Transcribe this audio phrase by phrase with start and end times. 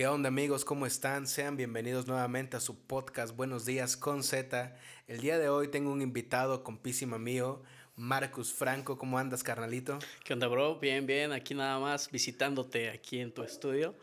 [0.00, 0.64] ¿Qué onda amigos?
[0.64, 1.26] ¿Cómo están?
[1.26, 4.74] Sean bienvenidos nuevamente a su podcast Buenos días con Z.
[5.06, 7.62] El día de hoy tengo un invitado compísimo mío,
[7.96, 8.96] Marcus Franco.
[8.96, 9.98] ¿Cómo andas, carnalito?
[10.24, 10.78] ¿Qué onda, bro?
[10.78, 11.32] Bien, bien.
[11.32, 13.94] Aquí nada más visitándote aquí en tu estudio.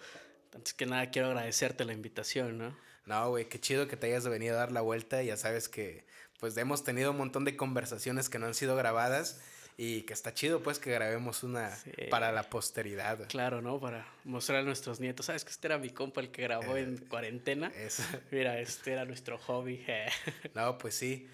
[0.54, 2.78] Antes que nada quiero agradecerte la invitación, ¿no?
[3.08, 5.24] No, güey, qué chido que te hayas venido a dar la vuelta.
[5.24, 6.06] Ya sabes que
[6.40, 9.42] pues hemos tenido un montón de conversaciones que no han sido grabadas
[9.80, 11.78] y que está chido pues que grabemos una
[12.10, 13.28] para la posteridad.
[13.28, 13.80] Claro, ¿no?
[13.80, 15.28] Para mostrar a nuestros nietos.
[15.28, 17.72] ¿Sabes que este era mi compa el que grabó en eh, cuarentena?
[18.32, 19.86] Mira, este era nuestro hobby.
[20.56, 21.30] no, pues sí.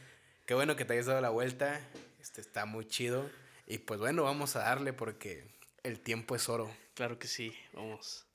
[0.46, 1.80] Qué bueno que te hayas dado la vuelta.
[2.22, 3.30] Este está muy chido.
[3.66, 5.46] Y pues bueno, vamos a darle porque
[5.84, 6.70] el tiempo es oro.
[6.96, 8.26] Claro que sí, vamos.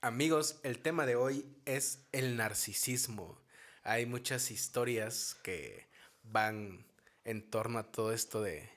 [0.00, 3.38] Amigos, el tema de hoy es el narcisismo.
[3.82, 5.86] Hay muchas historias que
[6.22, 6.84] van
[7.24, 8.68] en torno a todo esto de,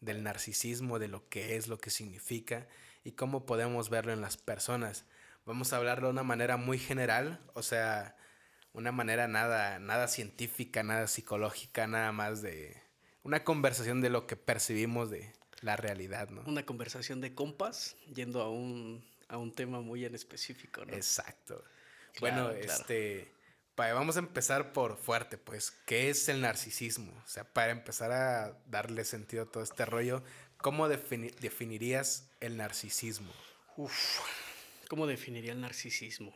[0.00, 2.66] del narcisismo, de lo que es, lo que significa
[3.04, 5.04] y cómo podemos verlo en las personas.
[5.46, 8.16] Vamos a hablarlo de una manera muy general, o sea,
[8.72, 12.76] una manera nada, nada científica, nada psicológica, nada más de
[13.22, 16.42] una conversación de lo que percibimos de la realidad, ¿no?
[16.46, 20.92] Una conversación de compas yendo a un, a un tema muy en específico, ¿no?
[20.94, 21.62] Exacto.
[22.20, 23.33] bueno, este
[23.76, 25.72] vamos a empezar por fuerte, pues.
[25.86, 27.12] ¿Qué es el narcisismo?
[27.24, 30.22] O sea, para empezar a darle sentido a todo este rollo,
[30.58, 33.32] ¿cómo definirías el narcisismo?
[33.76, 34.20] Uf,
[34.88, 36.32] ¿cómo definiría el narcisismo?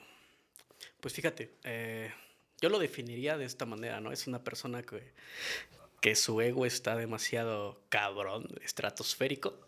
[1.01, 2.13] Pues fíjate, eh,
[2.61, 4.11] yo lo definiría de esta manera, ¿no?
[4.13, 5.13] Es una persona que,
[6.01, 9.68] que su ego está demasiado cabrón, estratosférico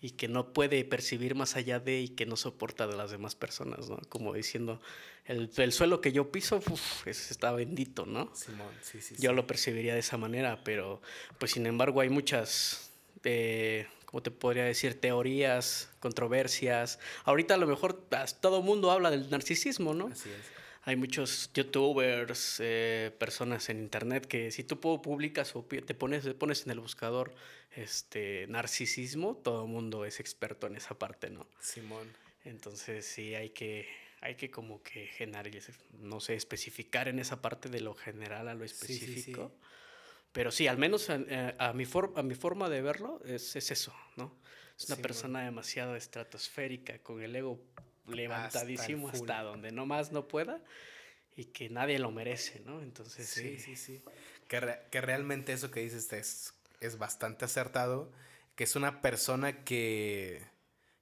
[0.00, 3.34] y que no puede percibir más allá de y que no soporta de las demás
[3.34, 3.98] personas, ¿no?
[4.08, 4.80] Como diciendo,
[5.24, 8.30] el, el suelo que yo piso uf, está bendito, ¿no?
[8.34, 9.16] Simón, sí, sí.
[9.18, 11.00] Yo lo percibiría de esa manera, pero
[11.38, 12.92] pues sin embargo hay muchas,
[13.24, 15.00] eh, ¿cómo te podría decir?
[15.00, 17.00] Teorías, controversias.
[17.24, 17.94] Ahorita a lo mejor
[18.40, 20.08] todo mundo habla del narcisismo, ¿no?
[20.08, 20.57] Así es
[20.88, 26.64] hay muchos youtubers, eh, personas en internet que si tú publicas o te pones, pones
[26.64, 27.34] en el buscador
[27.72, 31.46] este narcisismo, todo el mundo es experto en esa parte, ¿no?
[31.60, 32.10] Simón.
[32.42, 33.86] Entonces sí hay que,
[34.22, 35.50] hay que como que generar,
[35.92, 39.52] no sé, especificar en esa parte de lo general a lo específico.
[40.32, 41.84] Pero sí, al menos a, eh, mi,
[42.14, 44.34] a mi forma de verlo es, es eso, ¿no?
[44.78, 47.60] Es una persona demasiado estratosférica, con el ego
[48.08, 50.62] levantadísimo hasta, donde no más no pueda
[51.36, 52.82] y que nadie lo merece, ¿no?
[52.82, 54.02] Entonces, sí, sí, sí.
[54.48, 58.10] Que, que realmente eso que dices es, es bastante acertado,
[58.56, 60.42] que es una persona que,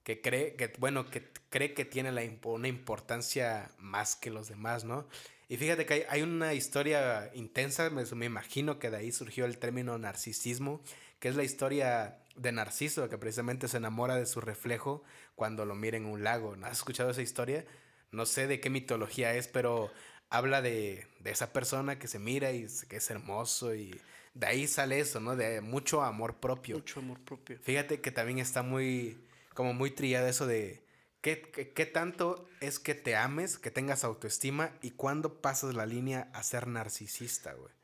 [0.02, 4.84] que cree, que, bueno, que cree que tiene la, una importancia más que los demás,
[4.84, 5.08] ¿no?
[5.48, 9.46] Y fíjate que hay, hay una historia intensa, me, me, imagino que de ahí surgió
[9.46, 10.82] el término narcisismo,
[11.26, 15.02] que es la historia de Narciso, que precisamente se enamora de su reflejo
[15.34, 16.54] cuando lo mira en un lago.
[16.62, 17.66] ¿Has escuchado esa historia?
[18.12, 19.90] No sé de qué mitología es, pero
[20.30, 24.00] habla de, de esa persona que se mira y que es hermoso y
[24.34, 25.34] de ahí sale eso, ¿no?
[25.34, 26.76] De mucho amor propio.
[26.76, 27.58] Mucho amor propio.
[27.60, 29.18] Fíjate que también está muy,
[29.52, 30.84] como muy trillado eso de
[31.22, 35.86] qué, qué, qué tanto es que te ames, que tengas autoestima y cuándo pasas la
[35.86, 37.75] línea a ser narcisista, güey.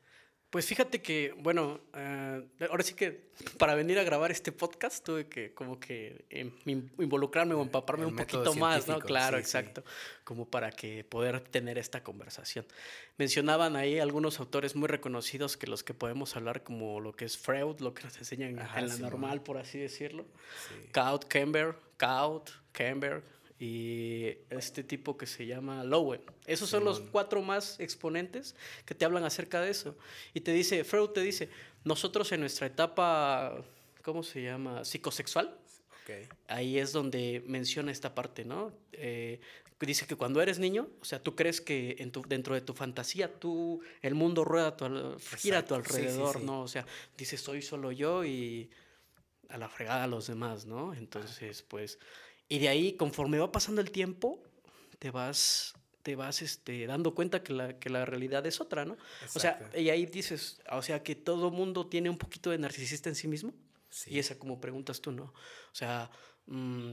[0.53, 5.25] Pues fíjate que, bueno, eh, ahora sí que para venir a grabar este podcast tuve
[5.25, 6.51] que como que em,
[6.99, 8.99] involucrarme o empaparme un poquito más, ¿no?
[8.99, 9.83] Claro, exacto,
[10.23, 12.67] como para que poder tener esta conversación.
[13.17, 17.35] Mencionaban ahí algunos autores muy reconocidos que los que podemos hablar como lo que es
[17.35, 20.23] Freud, lo que nos enseñan en la normal, por así decirlo.
[20.91, 23.23] Kaut, Kember, Kaut, Kember,
[23.63, 26.21] y este tipo que se llama Lowen.
[26.45, 29.95] Esos son los cuatro más exponentes que te hablan acerca de eso.
[30.33, 31.47] Y te dice, Freud te dice,
[31.85, 33.63] nosotros en nuestra etapa,
[34.01, 34.83] ¿cómo se llama?
[34.83, 35.57] Psicosexual.
[36.49, 38.73] Ahí es donde menciona esta parte, ¿no?
[38.91, 39.39] Eh,
[39.85, 42.73] dice que cuando eres niño, o sea, tú crees que en tu, dentro de tu
[42.73, 46.63] fantasía, tú, el mundo rueda tu, gira a tu alrededor, ¿no?
[46.63, 46.85] O sea,
[47.17, 48.69] dices, soy solo yo y
[49.47, 50.93] a la fregada a los demás, ¿no?
[50.93, 51.99] Entonces, pues
[52.53, 54.39] y de ahí, conforme va pasando el tiempo,
[54.99, 55.73] te vas,
[56.03, 58.95] te vas este, dando cuenta que la, que la realidad es otra, ¿no?
[59.33, 63.09] O sea, y ahí dices, o sea, que todo mundo tiene un poquito de narcisista
[63.09, 63.55] en sí mismo.
[64.05, 65.23] Y esa como preguntas tú, ¿no?
[65.23, 66.11] O sea,
[66.45, 66.91] mm,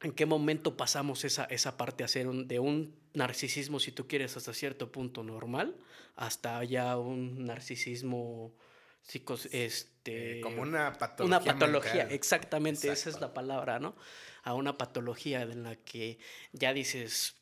[0.00, 4.38] ¿en qué momento pasamos esa, esa parte a ser de un narcisismo, si tú quieres,
[4.38, 5.76] hasta cierto punto normal,
[6.16, 8.54] hasta ya un narcisismo
[9.02, 11.38] psicos, este, eh, como una patología.
[11.38, 13.96] Una patología, exactamente, esa es la palabra, ¿no?
[14.42, 16.18] A una patología en la que
[16.52, 17.36] ya dices,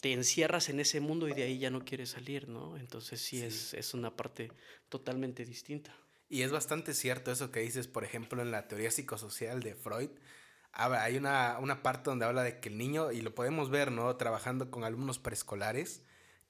[0.00, 2.76] te encierras en ese mundo y de ahí ya no quieres salir, ¿no?
[2.76, 4.50] Entonces sí, Es, es una parte
[4.88, 5.96] totalmente distinta.
[6.28, 10.10] Y es bastante cierto eso que dices, por ejemplo, en la teoría psicosocial de Freud,
[10.72, 14.16] hay una, una parte donde habla de que el niño, y lo podemos ver, ¿no?
[14.16, 16.02] Trabajando con alumnos preescolares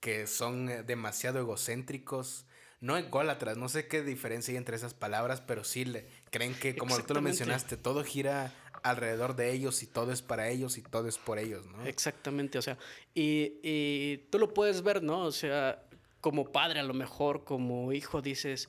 [0.03, 2.45] que son eh, demasiado egocéntricos,
[2.83, 6.77] no ególatras, no sé qué diferencia hay entre esas palabras, pero sí le, creen que,
[6.77, 8.53] como tú lo mencionaste, todo gira
[8.83, 11.87] alrededor de ellos y todo es para ellos y todo es por ellos, ¿no?
[11.87, 12.77] Exactamente, o sea,
[13.15, 15.21] y, y tú lo puedes ver, ¿no?
[15.21, 15.81] O sea,
[16.21, 18.69] como padre a lo mejor, como hijo dices,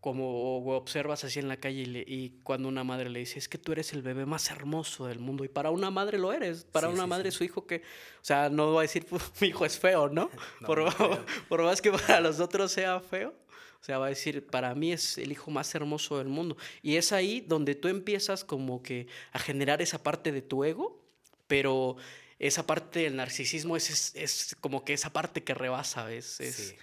[0.00, 3.72] como observas así en la calle y, cuando una madre le dice, es que tú
[3.72, 7.06] eres el bebé más hermoso del mundo, y para una madre lo eres, para una
[7.06, 7.82] madre su hijo que,
[8.20, 9.06] o sea, no va a decir,
[9.40, 10.30] mi hijo es feo, ¿no?
[10.66, 10.84] por,
[11.48, 13.34] por, más que para los otros sea feo,
[13.80, 16.56] o sea, va a decir, para mí es el hijo más hermoso del mundo.
[16.82, 21.00] Y es ahí donde tú empiezas como que a generar esa parte de tu ego,
[21.46, 21.96] pero
[22.40, 26.40] esa parte del narcisismo es, es, como que esa parte que rebasa, ¿ves?
[26.40, 26.74] Es,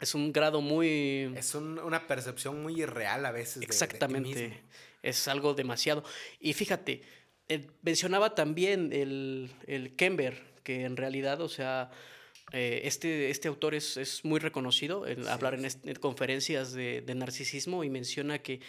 [0.00, 1.32] es un grado muy...
[1.36, 3.62] Es una percepción muy irreal a veces.
[3.62, 4.62] Exactamente.
[5.02, 6.04] es algo demasiado.
[6.40, 7.02] Y fíjate,
[7.48, 11.90] eh, mencionaba también el, el Kember, que en realidad, o sea,
[12.52, 17.14] eh, este, este autor es, es muy reconocido en hablar en, en, conferencias de, de
[17.14, 18.60] narcisismo y menciona que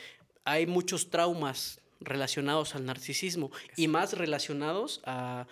[0.44, 5.48] hay muchos traumas relacionados al narcisismo y más relacionados a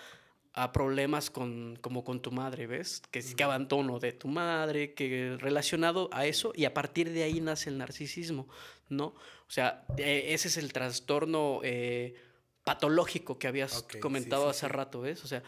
[0.53, 3.01] a problemas con, como con tu madre, ¿ves?
[3.09, 7.41] Que, que abandono de tu madre, que relacionado a eso, y a partir de ahí
[7.41, 8.47] nace el narcisismo,
[8.89, 9.05] ¿no?
[9.05, 12.15] O sea, e, ese es el trastorno eh,
[12.63, 15.23] patológico que habías comentado hace rato, ¿ves?
[15.23, 15.41] O sea,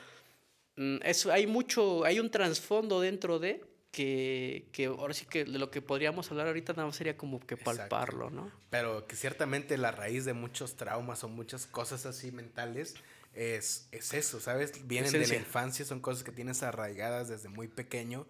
[0.76, 5.60] mm, eso, hay mucho, hay un trasfondo dentro de que, que, ahora sí que de
[5.60, 8.52] lo que podríamos hablar ahorita nada más sería como que palparlo, ¿no?
[8.72, 12.96] Pero que ciertamente la raíz de muchos traumas o muchas cosas así mentales
[13.36, 14.88] es, es eso, ¿sabes?
[14.88, 18.28] Vienen de la infancia, son cosas que tienes arraigadas desde muy pequeño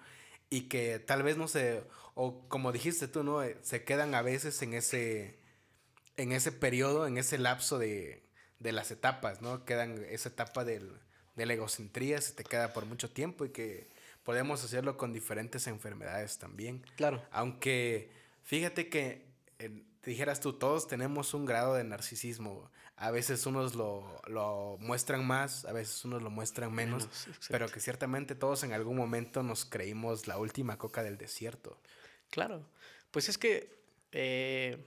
[0.50, 3.44] y que tal vez no se, o como dijiste tú, ¿no?
[3.44, 5.40] Eh, se quedan a veces en ese,
[6.18, 8.24] en ese periodo, en ese lapso de,
[8.60, 9.66] de las etapas, ¿no?
[9.66, 10.92] Quedan esa etapa del,
[11.36, 13.90] de la egocentría, se te queda por mucho tiempo y que
[14.24, 16.84] podemos hacerlo con diferentes enfermedades también.
[16.96, 17.24] Claro.
[17.32, 18.12] Aunque
[18.44, 19.26] fíjate que,
[20.04, 25.74] dijeras tú, todos tenemos un grado de narcisismo a veces unos lo, muestran más, a
[25.74, 27.10] veces unos lo muestran menos,
[27.50, 31.78] pero que ciertamente todos en algún momento nos creímos la última coca del desierto.
[32.30, 32.66] Claro,
[33.12, 33.76] pues es que
[34.12, 34.78] eh,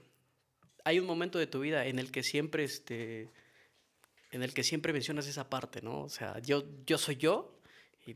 [0.83, 3.29] hay un momento de tu vida en el que siempre, este,
[4.31, 6.01] en el que siempre mencionas esa parte, ¿no?
[6.01, 7.59] O sea, yo, yo soy yo
[8.07, 8.15] y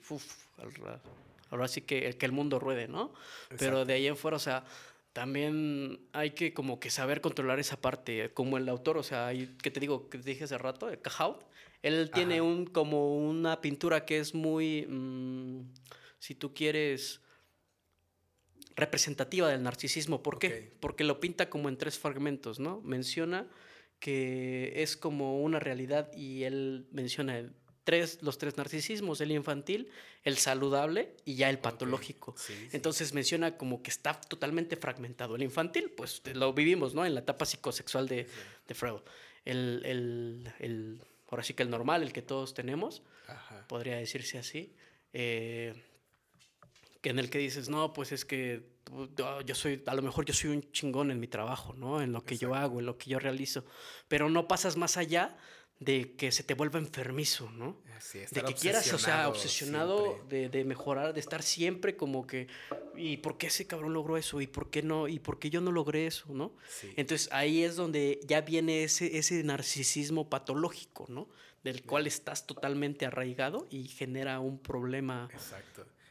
[1.51, 3.13] ahora sí que, que el mundo ruede, ¿no?
[3.59, 4.65] Pero de ahí en fuera, o sea,
[5.13, 9.55] también hay que como que saber controlar esa parte, como el autor, o sea, hay,
[9.61, 11.45] que te digo, que te dije hace rato, Cahout,
[11.83, 15.71] él tiene un, como una pintura que es muy, mm,
[16.17, 17.21] si tú quieres,
[18.75, 20.23] representativa del narcisismo.
[20.23, 20.75] ¿Por qué?
[20.79, 22.81] Porque lo pinta como en tres fragmentos, ¿no?
[22.81, 23.47] Menciona
[23.99, 29.89] que es como una realidad y él menciona el tres, los tres narcisismos, el infantil,
[30.23, 32.35] el saludable y ya el patológico.
[32.71, 35.35] Entonces menciona como que está totalmente fragmentado.
[35.35, 37.05] El infantil, pues lo vivimos, ¿no?
[37.05, 38.27] En la etapa psicosexual de,
[38.67, 39.01] de Freud.
[39.45, 43.01] El, el, el, ahora sí que el normal, el que todos tenemos,
[43.67, 44.73] podría decirse así.
[45.13, 45.73] Eh,
[47.01, 48.63] que en el que dices, no, pues es que
[49.45, 52.01] yo soy, a lo mejor yo soy un chingón en mi trabajo, ¿no?
[52.01, 53.65] En lo que yo hago, en lo que yo realizo,
[54.07, 55.37] pero no pasas más allá
[55.79, 57.81] de que se te vuelva enfermizo, ¿no?
[58.13, 62.47] de que quieras, o sea, obsesionado de, de, mejorar, de estar siempre como que,
[62.95, 64.41] ¿y por qué ese cabrón logró eso?
[64.41, 65.07] ¿Y por qué no?
[65.07, 66.25] ¿Y por qué yo no logré eso?
[66.29, 66.53] ¿no?
[66.95, 71.29] Entonces ahí es donde ya viene ese, ese narcisismo patológico, ¿no?
[71.63, 75.29] Del cual estás totalmente arraigado y genera un problema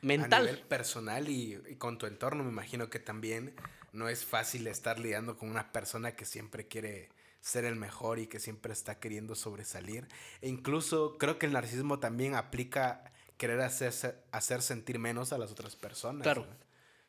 [0.01, 0.43] mental.
[0.49, 3.55] A nivel personal y, y con tu entorno, me imagino que también
[3.93, 7.11] no es fácil estar lidiando con una persona que siempre quiere
[7.43, 10.09] ser el mejor y que siempre está queriendo sobresalir.
[10.41, 13.93] E incluso creo que el narcisismo también aplica querer hacer,
[14.31, 16.23] hacer sentir menos a las otras personas.
[16.23, 16.47] Claro.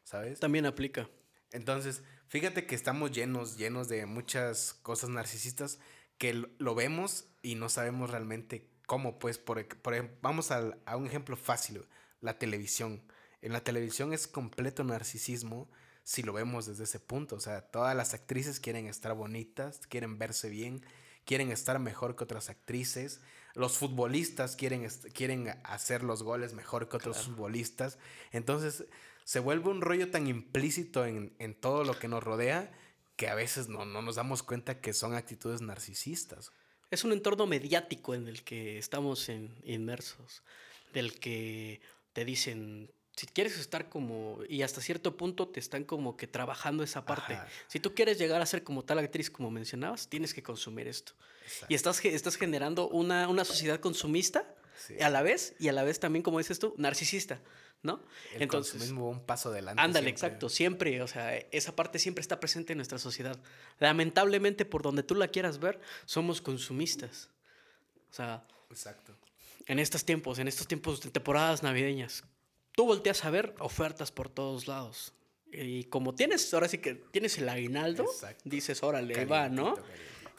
[0.04, 0.40] ¿Sabes?
[0.40, 1.08] También aplica.
[1.52, 5.80] Entonces, fíjate que estamos llenos, llenos de muchas cosas narcisistas
[6.18, 11.06] que lo vemos y no sabemos realmente cómo, pues, por, por vamos a, a un
[11.06, 11.86] ejemplo fácil,
[12.22, 13.04] la televisión.
[13.42, 15.70] En la televisión es completo narcisismo
[16.04, 17.36] si lo vemos desde ese punto.
[17.36, 20.86] O sea, todas las actrices quieren estar bonitas, quieren verse bien,
[21.26, 23.22] quieren estar mejor que otras actrices.
[23.54, 27.98] Los futbolistas quieren, quieren hacer los goles mejor que otros futbolistas.
[28.32, 28.86] Entonces,
[29.24, 32.72] se vuelve un rollo tan implícito en, en, todo lo que nos rodea
[33.16, 36.52] que a veces no, no nos damos cuenta que son actitudes narcisistas.
[36.90, 39.30] Es un entorno mediático en el que estamos
[39.64, 40.44] inmersos,
[40.94, 41.82] del que
[42.12, 46.84] te dicen si quieres estar como, y hasta cierto punto te están como que trabajando
[46.84, 47.38] esa parte.
[47.68, 51.14] Si tú quieres llegar a ser como tal actriz como mencionabas, tienes que consumir esto.
[51.70, 54.56] Y estás, estás generando una, una sociedad consumista
[55.00, 57.40] a la vez, y a la vez también, como dices tú, narcisista.
[57.84, 58.02] ¿no?
[58.34, 59.82] El Entonces, consumismo un paso adelante.
[59.82, 63.38] Ándale, exacto, siempre, o sea, esa parte siempre está presente en nuestra sociedad.
[63.80, 67.30] Lamentablemente, por donde tú la quieras ver, somos consumistas.
[68.10, 69.14] O sea, exacto.
[69.66, 72.24] En estos tiempos, en estos tiempos de temporadas navideñas,
[72.74, 75.14] tú volteas a ver ofertas por todos lados.
[75.52, 78.06] Y como tienes, ahora sí que tienes el aguinaldo,
[78.44, 79.76] dices, órale, va, ¿no?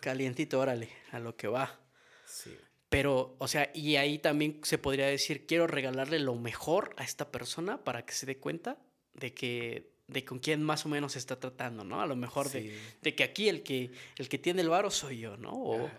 [0.00, 0.60] Calientito.
[0.60, 1.80] órale, a lo que va.
[2.26, 2.56] Sí.
[2.88, 7.30] Pero, o sea, y ahí también se podría decir, quiero regalarle lo mejor a esta
[7.30, 8.78] persona para que se dé cuenta
[9.14, 12.02] de que de con quién más o menos se está tratando, ¿no?
[12.02, 15.18] A lo mejor de, de, que aquí el que, el que tiene el varo soy
[15.18, 15.52] yo, ¿no?
[15.52, 15.90] O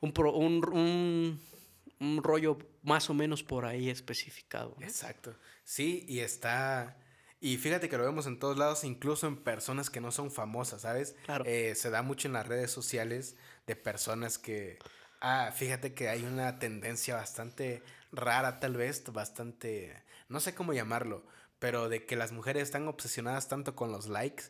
[0.00, 1.40] un, un, un,
[2.00, 4.76] un rollo más o menos por ahí especificado.
[4.80, 5.36] Exacto.
[5.64, 6.96] Sí, y está...
[7.40, 10.82] Y fíjate que lo vemos en todos lados, incluso en personas que no son famosas,
[10.82, 11.14] ¿sabes?
[11.26, 11.44] Claro.
[11.46, 14.78] Eh, se da mucho en las redes sociales de personas que...
[15.20, 20.02] Ah, fíjate que hay una tendencia bastante rara, tal vez, bastante...
[20.28, 21.26] No sé cómo llamarlo,
[21.58, 24.44] pero de que las mujeres están obsesionadas tanto con los likes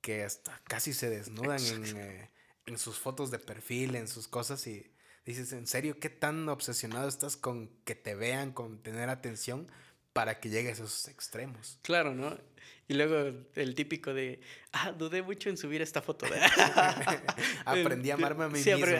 [0.00, 2.30] que hasta casi se desnudan en, eh,
[2.66, 4.94] en sus fotos de perfil, en sus cosas y
[5.24, 9.70] dices, ¿en serio qué tan obsesionado estás con que te vean, con tener atención?
[10.14, 11.78] Para que llegues a esos extremos.
[11.82, 12.38] Claro, ¿no?
[12.86, 14.40] Y luego el típico de,
[14.72, 16.26] ah, dudé mucho en subir esta foto.
[17.64, 18.94] Aprendí a amarme a mí sí, mismo.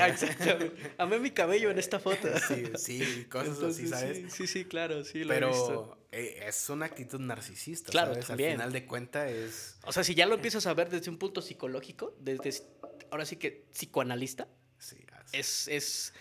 [0.99, 2.29] Amé mi cabello en esta foto.
[2.49, 4.33] sí, sí, cosas así, ¿sabes?
[4.33, 5.99] Sí, sí, claro, sí, lo Pero he visto.
[6.13, 8.31] Eh, es una actitud narcisista, claro, ¿sabes?
[8.31, 9.79] Al final de cuentas es...
[9.85, 12.65] O sea, si ya lo empiezas a ver desde un punto psicológico, desde,
[13.11, 14.97] ahora sí que psicoanalista, sí,
[15.33, 16.13] es, es,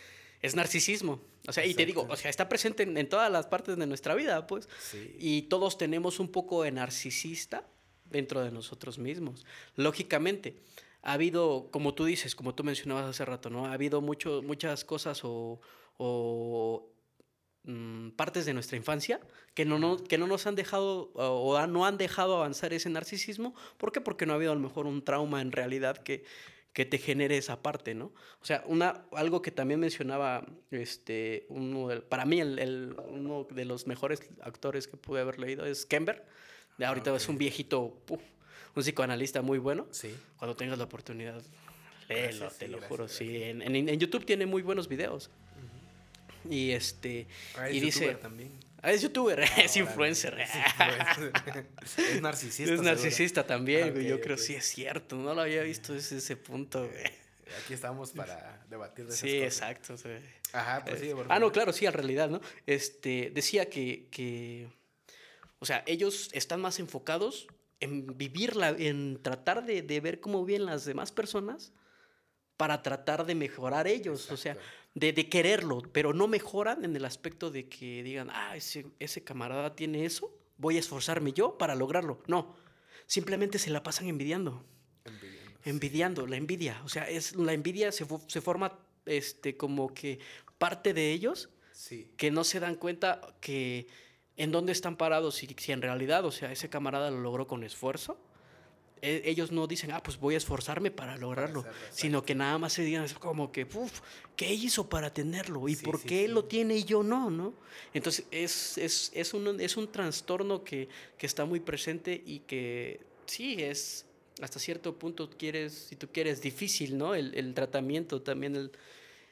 [0.41, 1.32] es narcisismo.
[1.47, 4.15] O sea, y te digo, o sea, está presente en, todas las partes de nuestra
[4.15, 4.69] vida, pues.
[5.19, 7.67] Y todos tenemos un poco de narcisista
[8.05, 9.45] dentro de nosotros mismos.
[9.75, 10.55] Lógicamente,
[11.01, 13.65] ha habido, como tú dices, como tú mencionabas hace rato, ¿no?
[13.65, 15.59] Ha habido mucho, muchas cosas o,
[15.97, 16.89] o
[17.63, 19.19] mm, partes de nuestra infancia
[19.53, 23.53] que no, no, que no nos han dejado o no han dejado avanzar ese narcisismo.
[23.77, 23.99] ¿Por qué?
[23.99, 26.23] Porque no ha habido a lo mejor un trauma en realidad que,
[26.73, 28.05] que te genere esa parte, ¿no?
[28.41, 33.85] O sea, una, algo que también mencionaba, este, uno para mí, el, uno de los
[33.85, 36.25] mejores actores que pude haber leído es Kember.
[36.79, 39.87] De ahorita ah, es un viejito, un psicoanalista muy bueno.
[39.91, 40.15] Sí.
[40.37, 41.43] Cuando tengas la oportunidad,
[42.09, 43.07] léelo, te lo juro.
[43.07, 45.29] Sí, en, en, YouTube tiene muy buenos videos.
[46.49, 47.27] Y este.
[47.55, 48.15] Ah, y dice.
[48.15, 48.51] También.
[48.83, 50.37] Ah, es youtuber, es influencer.
[51.97, 52.73] Es, narcisista.
[52.73, 54.05] Es narcisista tambibién, güey.
[54.05, 55.15] Yo creo que sí es cierto.
[55.15, 57.05] No lo había visto desde ese punto, güey.
[57.63, 59.95] Aquí estamos para debatir de esas sí, exacto.
[60.51, 61.11] Ajá, pues sí.
[61.29, 62.41] ah, no, claro, sí, en realidad, ¿no?
[62.67, 64.67] Este, decía que, que,
[65.59, 67.47] o sea, ellos están más enfocados
[67.79, 71.71] en vivirla, en tratar de, de ver cómo viven las demás personas
[72.57, 74.29] para tratar de mejorar ellos.
[74.31, 74.57] O sea,
[74.95, 79.75] de, quererlo, pero no mejoran en el aspecto de que digan, ah, ese, ese camarada
[79.75, 82.21] tiene eso, voy a esforzarme yo para lograrlo.
[82.27, 82.55] No,
[83.05, 84.65] simplemente se la pasan envidiando.
[85.65, 86.81] Envidiando, la envidia.
[86.83, 90.19] O sea, es, la envidia se, se forma este, como que
[90.57, 91.49] parte de ellos
[92.17, 93.87] que no se dan cuenta que
[94.37, 97.63] en dónde están parados y si en realidad, o sea, ese camarada lo logró con
[97.63, 98.19] esfuerzo
[99.03, 102.83] ellos no dicen, ah, pues voy a esforzarme para lograrlo, sino que nada más se
[102.83, 103.99] digan como que, uff,
[104.35, 105.67] ¿qué hizo para tenerlo?
[105.67, 107.29] ¿Y por qué él lo tiene y yo no?
[107.29, 107.53] ¿no?
[107.93, 113.01] Entonces es, es, es, un, es un trastorno que, que está muy presente y que
[113.25, 114.05] sí es
[114.41, 117.13] hasta cierto punto quieres, si tú quieres, difícil, ¿no?
[117.13, 118.71] El, el tratamiento también, el,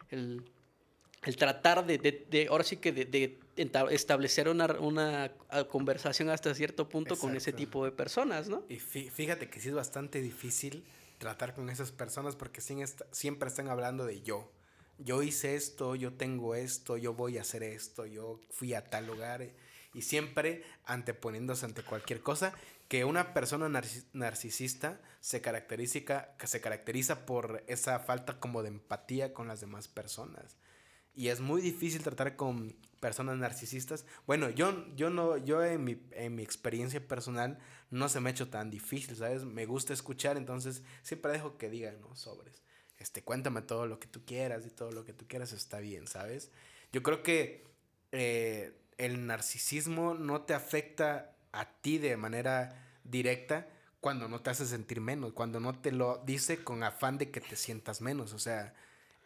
[0.09, 0.43] el,
[1.23, 3.39] el tratar de, de, de, ahora sí que de, de
[3.91, 5.31] establecer una, una,
[5.69, 8.63] conversación hasta cierto punto con ese tipo de personas, ¿no?
[8.69, 10.85] Y fíjate que sí es bastante difícil
[11.17, 14.51] tratar con esas personas porque siempre están hablando de yo.
[14.97, 19.07] Yo hice esto, yo tengo esto, yo voy a hacer esto, yo fui a tal
[19.07, 19.47] lugar.
[19.93, 22.53] Y siempre anteponiéndose ante cualquier cosa,
[22.87, 23.69] que una persona
[24.13, 30.57] narcisista se caracteriza, se caracteriza por esa falta como de empatía con las demás personas.
[31.13, 34.05] Y es muy difícil tratar con personas narcisistas.
[34.25, 38.31] Bueno, yo, yo no, yo en mi, en mi experiencia personal no se me ha
[38.31, 39.43] hecho tan difícil, ¿sabes?
[39.43, 42.15] Me gusta escuchar, entonces siempre dejo que digan, ¿no?
[42.15, 42.61] Sobres.
[42.97, 46.07] Este, cuéntame todo lo que tú quieras y todo lo que tú quieras está bien,
[46.07, 46.51] ¿sabes?
[46.93, 47.65] Yo creo que
[48.11, 53.67] eh, el narcisismo no te afecta a ti de manera directa
[53.99, 57.41] cuando no te hace sentir menos, cuando no te lo dice con afán de que
[57.41, 58.73] te sientas menos, o sea,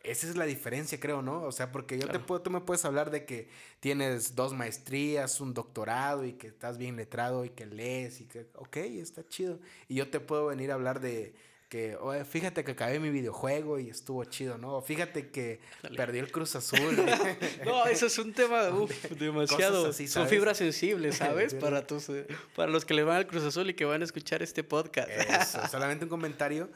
[0.08, 1.44] esa es la diferencia, creo, ¿no?
[1.44, 5.42] O sea, porque yo te puedo, tú me puedes hablar de que tienes dos maestrías,
[5.42, 9.60] un doctorado y que estás bien letrado y que lees y que, ok, está chido.
[9.88, 11.34] Y yo te puedo venir a hablar de
[11.70, 14.82] que, oye, fíjate que acabé mi videojuego y estuvo chido, ¿no?
[14.82, 15.60] fíjate que
[15.96, 16.96] perdí el Cruz Azul.
[17.66, 18.64] no, eso es un tema
[19.20, 19.92] demasiado.
[19.92, 21.54] Son fibras sensibles, ¿sabes?
[21.56, 24.06] para, tus, eh, para los que le van al Cruz Azul y que van a
[24.06, 25.10] escuchar este podcast.
[25.10, 26.70] Eso, solamente un comentario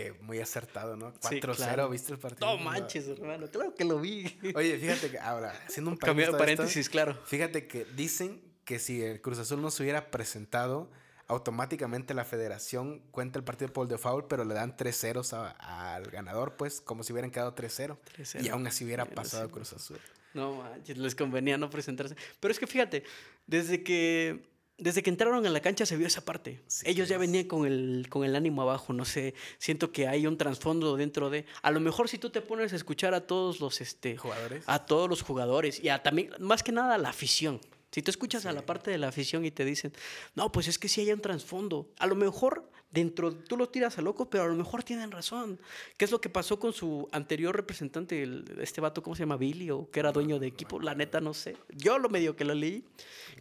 [0.00, 1.12] que muy acertado, ¿no?
[1.14, 2.46] 4-0, ¿viste el partido?
[2.46, 4.38] No manches, hermano, claro que lo vi.
[4.54, 5.98] Oye, fíjate que ahora, haciendo un
[6.38, 7.18] paréntesis, claro.
[7.26, 10.90] Fíjate que dicen que si el Cruz Azul no se hubiera presentado,
[11.26, 16.56] automáticamente la federación cuenta el partido por default, pero le dan 3 ceros al ganador,
[16.56, 17.98] pues, como si hubieran quedado 3-0.
[18.42, 19.98] Y aún así hubiera pasado el Cruz Azul.
[20.32, 22.16] No manches, les convenía no presentarse.
[22.38, 23.04] Pero es que fíjate,
[23.46, 24.48] desde que
[24.80, 26.60] desde que entraron a la cancha se vio esa parte.
[26.84, 30.36] Ellos ya venían con el, con el ánimo abajo, no sé, siento que hay un
[30.36, 31.46] trasfondo dentro de...
[31.62, 34.86] A lo mejor si tú te pones a escuchar a todos los este, jugadores, a
[34.86, 37.60] todos los jugadores y a también, más que nada a la afición.
[37.92, 39.92] Si tú escuchas a la parte de la afición y te dicen,
[40.34, 41.90] no, pues es que sí hay un trasfondo.
[41.98, 45.60] A lo mejor dentro, tú lo tiras a loco, pero a lo mejor tienen razón.
[45.96, 48.28] ¿Qué es lo que pasó con su anterior representante,
[48.60, 49.36] este vato, ¿cómo se llama?
[49.36, 50.80] Billy, o que era dueño de equipo?
[50.80, 51.56] La neta, no sé.
[51.70, 52.84] Yo lo medio que lo leí,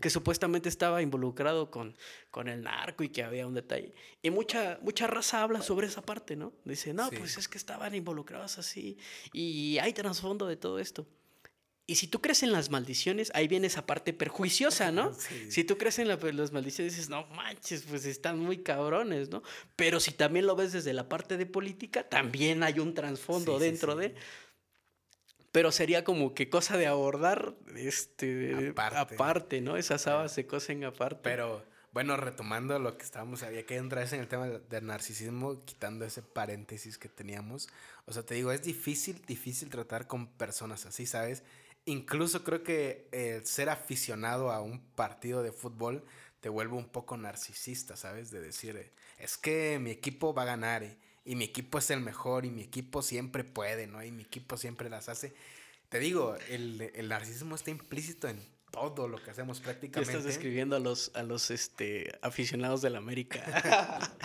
[0.01, 1.95] que supuestamente estaba involucrado con,
[2.31, 3.93] con el narco y que había un detalle.
[4.21, 6.53] Y mucha, mucha raza habla sobre esa parte, ¿no?
[6.65, 8.97] Dice, no, pues es que estaban involucrados así
[9.33, 11.05] y hay trasfondo de todo esto.
[11.89, 15.11] Y si tú crees en las maldiciones, ahí viene esa parte perjuiciosa, ¿no?
[15.49, 19.41] Si tú crees en las maldiciones, dices, no manches, pues están muy cabrones, ¿no?
[19.75, 23.95] Pero si también lo ves desde la parte de política, también hay un trasfondo dentro
[23.95, 24.13] de...
[25.51, 29.61] Pero sería como que cosa de abordar este, aparte.
[29.61, 29.75] ¿no?
[29.75, 31.21] Esas habas se cosen aparte.
[31.23, 36.05] Pero bueno, retomando lo que estábamos, había que entrar en el tema del narcisismo, quitando
[36.05, 37.67] ese paréntesis que teníamos.
[38.05, 41.41] O sea, te digo, es difícil, difícil tratar con personas así, ¿sabes?
[41.89, 46.05] Incluso creo que el ser aficionado a un partido de fútbol
[46.39, 48.29] te vuelve un poco narcisista, ¿sabes?
[48.29, 51.99] De decir, es que mi equipo va a ganar eh, y mi equipo es el
[52.01, 54.03] mejor y mi equipo siempre puede, ¿no?
[54.03, 55.33] Y mi equipo siempre las hace.
[55.89, 60.11] Te digo, el, narcisismo está implícito en todo lo que hacemos prácticamente.
[60.11, 64.13] Estás describiendo a los, a los este, aficionados del América.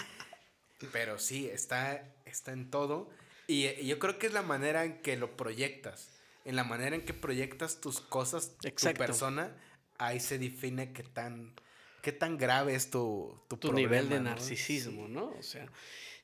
[0.92, 3.08] Pero sí, está, está en todo.
[3.46, 6.13] Y, y yo creo que es la manera en que lo proyectas
[6.44, 9.56] en la manera en que proyectas tus cosas, tu persona,
[9.98, 11.54] ahí se define qué tan,
[12.02, 15.32] qué tan grave es tu, tu, tu nivel de narcisismo, ¿no?
[15.38, 15.66] O sea,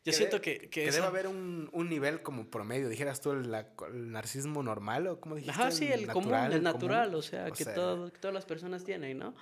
[0.04, 0.70] yo siento que...
[0.70, 3.50] Que, debe haber un, nivel como promedio, dijeras tú, el,
[4.12, 5.52] narcisismo normal o como dijiste.
[5.52, 9.34] Ajá, sí, el, común, el natural, o sea, que, todas las personas tienen, ¿no?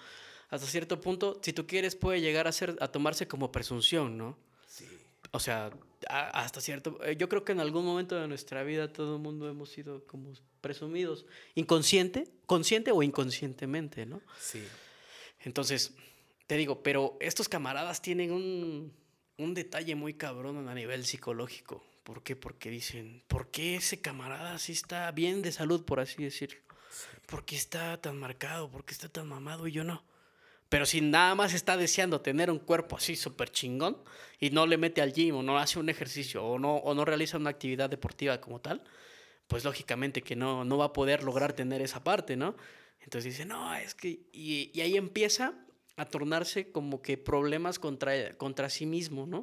[0.50, 4.38] Hasta cierto punto, si tú quieres, puede llegar a, ser, a tomarse como presunción, ¿no?
[4.66, 4.86] Sí.
[5.30, 5.70] O sea,
[6.08, 6.98] hasta cierto...
[7.04, 10.06] Eh, yo creo que en algún momento de nuestra vida todo el mundo hemos sido
[10.06, 14.20] como presumidos, inconsciente, consciente o inconscientemente, ¿no?
[14.40, 14.62] Sí.
[15.40, 15.94] Entonces,
[16.46, 18.92] te digo, pero estos camaradas tienen un,
[19.36, 21.84] un detalle muy cabrón a nivel psicológico.
[22.02, 22.36] ¿Por qué?
[22.36, 26.60] Porque dicen, ¿por qué ese camarada así está bien de salud, por así decirlo?
[27.26, 28.70] ¿Por qué está tan marcado?
[28.70, 30.02] ¿Por qué está tan mamado y yo no?
[30.68, 33.96] Pero si nada más está deseando tener un cuerpo así súper chingón
[34.38, 37.04] y no le mete al gym o no hace un ejercicio o no, o no
[37.04, 38.82] realiza una actividad deportiva como tal,
[39.48, 42.54] pues lógicamente que no, no va a poder lograr tener esa parte, ¿no?
[43.00, 44.20] Entonces dice, no, es que...
[44.32, 45.54] Y, y ahí empieza
[45.96, 49.40] a tornarse como que problemas contra, contra sí mismo, ¿no?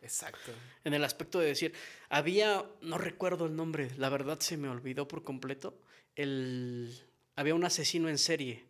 [0.00, 0.52] Exacto.
[0.82, 1.74] En el aspecto de decir,
[2.08, 5.78] había, no recuerdo el nombre, la verdad se me olvidó por completo,
[6.16, 6.98] el,
[7.36, 8.64] había un asesino en serie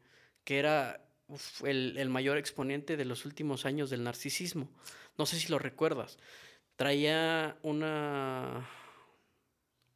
[0.44, 1.00] que era
[1.64, 4.68] el, el, mayor exponente de los últimos años del narcisismo.
[5.16, 6.18] No sé si lo recuerdas.
[6.76, 8.68] Traía una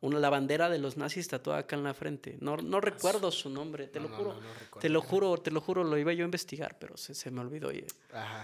[0.01, 2.37] una, la bandera de los nazis tatuada acá en la frente.
[2.41, 4.39] No, no recuerdo su nombre, te lo juro.
[4.81, 7.41] te lo juro, te lo juro, lo iba yo a investigar, pero se, se me
[7.41, 7.71] olvidó.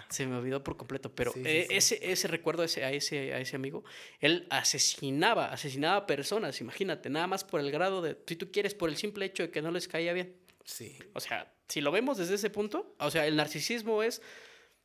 [0.09, 1.13] Se me olvidó por completo.
[1.15, 3.85] Pero eh, Ese, ese recuerdo ese, a, ese, a ese amigo,
[4.19, 8.89] él asesinaba, asesinaba personas, imagínate, nada más por el grado de, si tú quieres, por
[8.89, 10.37] el simple hecho de que no les caía bien.
[10.65, 10.99] Sí.
[11.13, 14.23] O sea, si lo vemos desde ese punto, o sea, el narcisismo es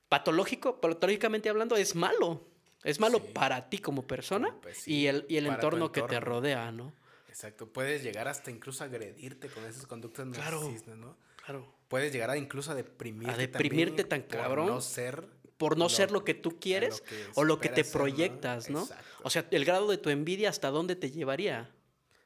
[0.08, 2.49] patológico, patológicamente hablando, es malo.
[2.84, 6.72] Es malo para ti como persona pues y el, y el entorno, que te rodea,
[6.72, 6.94] ¿no?
[7.28, 7.68] Exacto.
[7.68, 11.18] Puedes llegar hasta incluso a agredirte con esas conductas claro, ¿no?
[11.46, 11.74] Claro.
[11.88, 13.34] Puedes llegar a incluso a deprimirte.
[13.34, 14.68] A deprimirte tan cabrón.
[14.68, 15.28] Por no ser.
[15.58, 17.04] Por no ser lo que tú quieres
[17.36, 18.88] o lo que te proyectas, ¿no?
[19.24, 21.70] O sea, el grado de tu envidia, ¿hasta dónde te llevaría?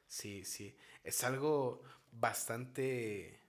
[0.08, 0.76] Sí, sí.
[1.04, 3.40] Es algo bastante.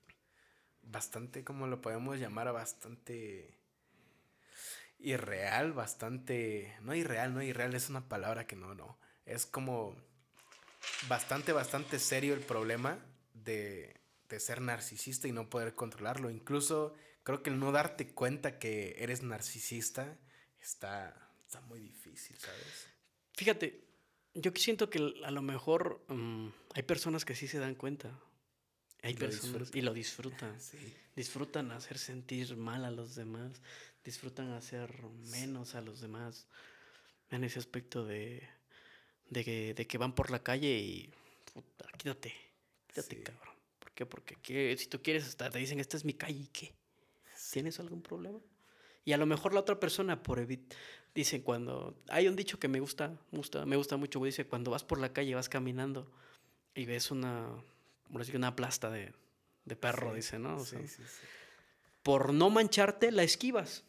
[0.82, 2.52] Bastante, ¿cómo lo podemos llamar?
[2.52, 3.58] Bastante
[5.04, 6.76] irreal, bastante...
[6.82, 8.98] No irreal, no irreal, es una palabra que no, no.
[9.26, 9.96] Es como...
[11.08, 12.98] bastante, bastante serio el problema
[13.34, 16.30] de, de ser narcisista y no poder controlarlo.
[16.30, 20.16] Incluso creo que el no darte cuenta que eres narcisista
[20.60, 21.14] está,
[21.46, 22.88] está muy difícil, ¿sabes?
[23.34, 23.84] Fíjate,
[24.34, 28.18] yo siento que a lo mejor mm, hay personas que sí se dan cuenta.
[29.02, 30.56] Hay personas y lo disfrutan.
[31.16, 33.60] Disfrutan hacer sentir mal a los demás.
[34.04, 36.46] Disfrutan hacer menos a los demás.
[37.30, 38.46] En ese aspecto de,
[39.30, 41.10] de, que, de que van por la calle y.
[41.52, 42.34] Puta, quítate.
[42.86, 43.54] Quítate, cabrón.
[43.78, 44.06] ¿Por qué?
[44.06, 46.74] Porque si tú quieres estar, te dicen, esta es mi calle y qué.
[47.50, 48.38] ¿Tienes algún problema?
[49.04, 50.76] Y a lo mejor la otra persona, por evitar
[51.14, 51.96] Dicen cuando.
[52.08, 54.98] Hay un dicho que me gusta, me gusta, me gusta mucho, Dice: cuando vas por
[54.98, 56.10] la calle, vas caminando
[56.74, 57.48] y ves una.
[58.34, 59.12] Una plasta de,
[59.64, 60.62] de perro, dice, ¿no?
[60.64, 61.02] sí, sí,
[62.02, 63.82] por no mancharte, la esquivas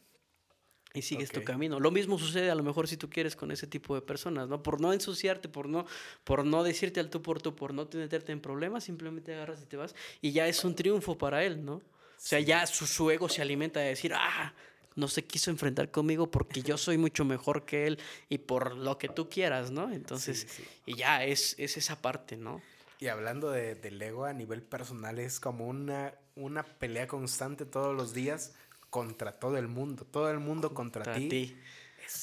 [0.96, 1.80] y sigues tu camino.
[1.80, 4.64] Lo mismo sucede a lo mejor si tú quieres con ese tipo de personas, ¿no?
[4.64, 5.86] Por no ensuciarte, por no,
[6.24, 9.66] por no decirte al tú por tú, por no meterte en problemas, simplemente agarras y
[9.66, 11.76] te vas y ya es un triunfo para él, ¿no?
[11.76, 11.84] O
[12.18, 14.54] sea, ya su, su, ego se alimenta de decir, ah,
[14.96, 18.98] no se quiso enfrentar conmigo porque yo soy mucho mejor que él y por lo
[18.98, 19.92] que tú quieras, ¿no?
[19.92, 20.48] Entonces,
[20.86, 22.62] y ya es, es esa parte, ¿no?
[23.00, 27.94] Y hablando de, del ego a nivel personal, es como una, una pelea constante todos
[27.96, 28.54] los días
[28.96, 30.06] contra todo el mundo.
[30.06, 31.54] Todo el mundo contra, ti.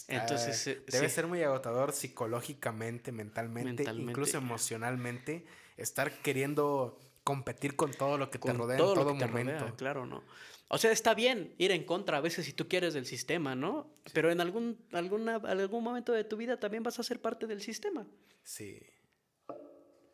[0.09, 5.45] Entonces, eh, debe ser muy agotador psicológicamente, mentalmente, incluso emocionalmente,
[5.77, 9.77] estar queriendo competir con todo lo que te rodea en todo momento.
[9.77, 10.25] claro, ¿no?
[10.69, 13.91] O sea, está bien ir en contra a veces si tú quieres del sistema, ¿no?
[14.15, 17.61] Pero en algún, alguna, algún momento de tu vida también vas a ser parte del
[17.61, 18.07] sistema.
[18.43, 18.81] Sí.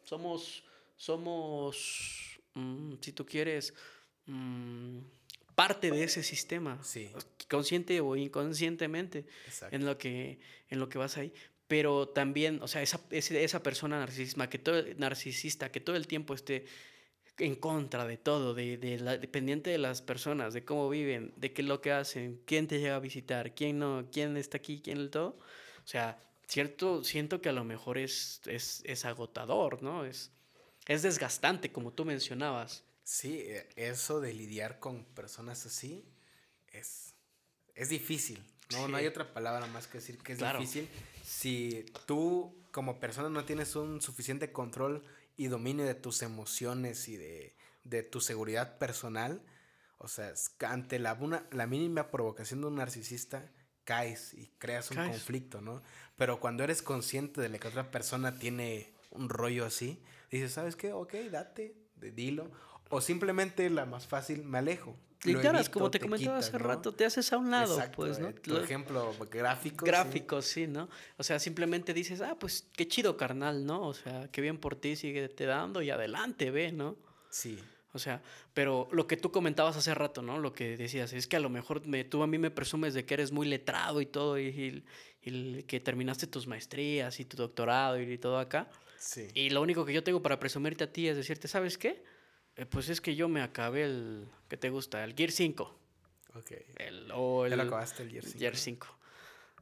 [0.03, 0.65] Somos,
[0.97, 3.73] somos, mm, si tú quieres,
[4.27, 4.99] mm,
[5.59, 6.79] parte de ese sistema.
[6.85, 7.11] Sí.
[7.51, 9.25] Consciente o inconscientemente.
[9.73, 10.39] En lo que,
[10.71, 11.33] en lo que vas ahí
[11.67, 16.33] pero también, o sea, esa, esa persona narcisista que, todo, narcisista que todo el tiempo
[16.33, 16.65] esté
[17.39, 21.61] en contra de todo, de, la, dependiente de las personas, de cómo viven, de qué
[21.61, 24.97] es lo que hacen, quién te llega a visitar, quién no, quién está aquí, quién
[24.97, 25.39] el todo.
[25.85, 30.07] O sea, cierto, siento que a lo mejor es, es, agotador, ¿no?
[30.07, 30.33] Es,
[30.87, 32.83] es desgastante, como tú mencionabas.
[33.09, 36.05] Sí, e, eso de lidiar con personas así
[36.67, 37.15] es,
[37.75, 38.39] es difícil.
[38.71, 40.87] No, no hay otra palabra más que decir que es difícil.
[41.25, 45.03] Si tú como persona no tienes un suficiente control
[45.39, 49.43] y dominio de tus emociones y de, de tu seguridad personal,
[49.97, 50.35] o sea,
[50.69, 53.51] ante la, una, la mínima provocación de un narcisista,
[53.85, 55.83] caes y creas un conflicto, ¿no?
[56.17, 59.99] Pero cuando eres consciente de que otra persona tiene un rollo así,
[60.31, 60.93] dices, ¿sabes qué?
[60.93, 62.51] Ok, date, dilo.
[62.89, 64.97] O simplemente la más fácil, me alejo.
[65.25, 68.31] Literas, como te, comentaba hace rato, te haces a un lado, pues, ¿no?
[68.33, 69.87] Por ejemplo, gráficos.
[69.87, 70.69] Gráficos, ¿sí?
[70.69, 70.89] ¿no?
[71.17, 73.87] O sea, simplemente dices, ah, pues qué chido, carnal, ¿no?
[73.87, 76.97] O sea, qué bien por ti, sigue te dando y adelante, ve, ¿no?
[77.31, 77.59] Sí.
[77.93, 78.23] O sea,
[78.55, 80.39] pero lo que tú comentabas hace rato, ¿no?
[80.39, 83.05] Lo que decías, es que a lo mejor me, tú a mí me presumes de
[83.05, 84.85] que eres muy letrado y todo, y,
[85.23, 88.71] y, que terminaste tus maestrías y tu doctorado y todo acá.
[88.99, 89.27] Sí.
[89.35, 92.05] Y lo único que yo tengo para presumirte a ti es decirte, ¿sabes qué?
[92.59, 94.29] Eh, pues es que yo me acabé el.
[94.49, 95.05] ¿Qué te gusta?
[95.05, 95.79] El Gear 5.
[96.35, 96.53] Ok.
[96.77, 98.39] El, o el, ya lo acabaste el Gear 5.
[98.39, 98.99] Gear 5.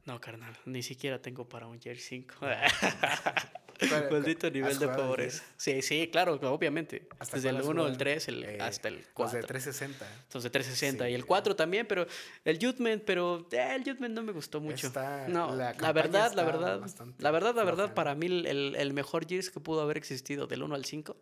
[0.05, 2.35] No, carnal, ni siquiera tengo para un Gear 5.
[4.09, 5.43] Maldito nivel de pobreza.
[5.57, 7.07] Sí, sí, claro, obviamente.
[7.31, 9.23] Desde el 1, el 3, el, eh, hasta el 4.
[9.25, 10.25] Los de 360.
[10.33, 11.09] Los de 360.
[11.09, 12.07] y el 4 también, pero
[12.45, 14.91] el Judgment, pero eh, el Judgment no me gustó mucho.
[15.27, 16.81] no, la, verdad, la verdad,
[17.19, 20.63] la verdad, la verdad, para mí el, el mejor Gears que pudo haber existido del
[20.63, 21.15] 1 al 5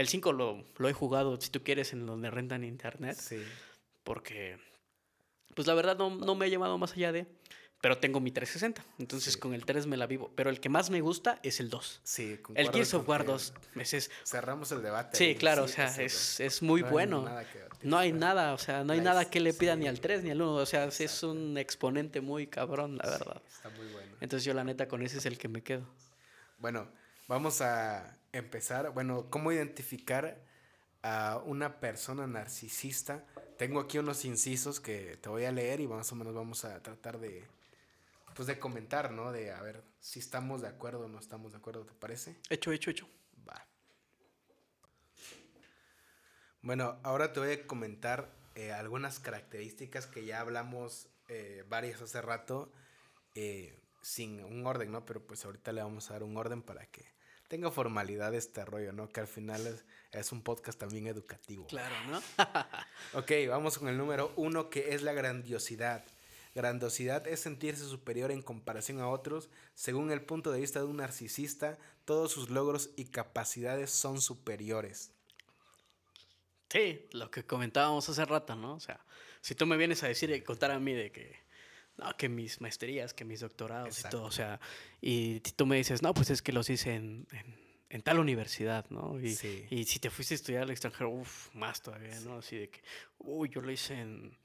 [0.00, 3.18] el 5 lo, lo, he jugado, si tú quieres, en donde rentan internet.
[3.20, 3.36] Sí.
[4.02, 4.58] Porque,
[5.54, 7.26] pues la verdad no, no me ha llevado más allá de...
[7.82, 10.32] Pero tengo mi 360, entonces con el 3 me la vivo.
[10.34, 12.00] Pero el que más me gusta es el 2.
[12.02, 13.54] Sí, El Gears of War 2.
[13.76, 15.18] Es, cerramos el debate.
[15.18, 17.26] Sí, claro, o sea, es, es, muy bueno.
[17.82, 20.30] no hay nada, o sea, no hay nada que le pida ni al 3 ni
[20.30, 20.54] al 1.
[20.54, 23.42] O sea, es un exponente muy cabrón, la verdad.
[23.46, 24.16] está muy bueno.
[24.20, 25.86] Entonces yo la neta con ese es el que me quedo.
[26.58, 26.86] Bueno,
[27.28, 30.40] vamos a empezar, bueno, cómo identificar
[31.02, 33.24] a una persona narcisista.
[33.58, 36.82] Tengo aquí unos incisos que te voy a leer y más o menos vamos a
[36.82, 37.46] tratar de,
[38.34, 39.32] pues de comentar, ¿no?
[39.32, 42.36] De a ver si estamos de acuerdo o no estamos de acuerdo, ¿te parece?
[42.48, 43.08] Hecho, hecho, hecho.
[43.48, 43.66] Va.
[46.62, 52.20] Bueno, ahora te voy a comentar eh, algunas características que ya hablamos eh, varias hace
[52.20, 52.72] rato,
[53.34, 55.06] eh, sin un orden, ¿no?
[55.06, 57.19] Pero pues ahorita le vamos a dar un orden para que
[57.50, 59.08] tenga formalidad este rollo, ¿no?
[59.08, 61.66] Que al final es, es un podcast también educativo.
[61.66, 62.22] Claro, ¿no?
[63.18, 66.04] ok, vamos con el número uno, que es la grandiosidad.
[66.54, 69.50] Grandiosidad es sentirse superior en comparación a otros.
[69.74, 75.10] Según el punto de vista de un narcisista, todos sus logros y capacidades son superiores.
[76.68, 78.74] Sí, lo que comentábamos hace rato, ¿no?
[78.74, 79.04] O sea,
[79.40, 81.36] si tú me vienes a decir y contar a mí de que,
[82.00, 84.58] no, que mis maestrías, que mis doctorados y todo, o sea,
[85.00, 87.26] y tú me dices, no, pues es que los hice en,
[87.90, 89.20] en, tal universidad, ¿no?
[89.20, 89.36] Y,
[89.70, 92.38] y, si te fuiste a estudiar al extranjero, uff, más todavía, ¿no?
[92.38, 92.80] Así de que,
[93.18, 94.36] uy, yo lo hice en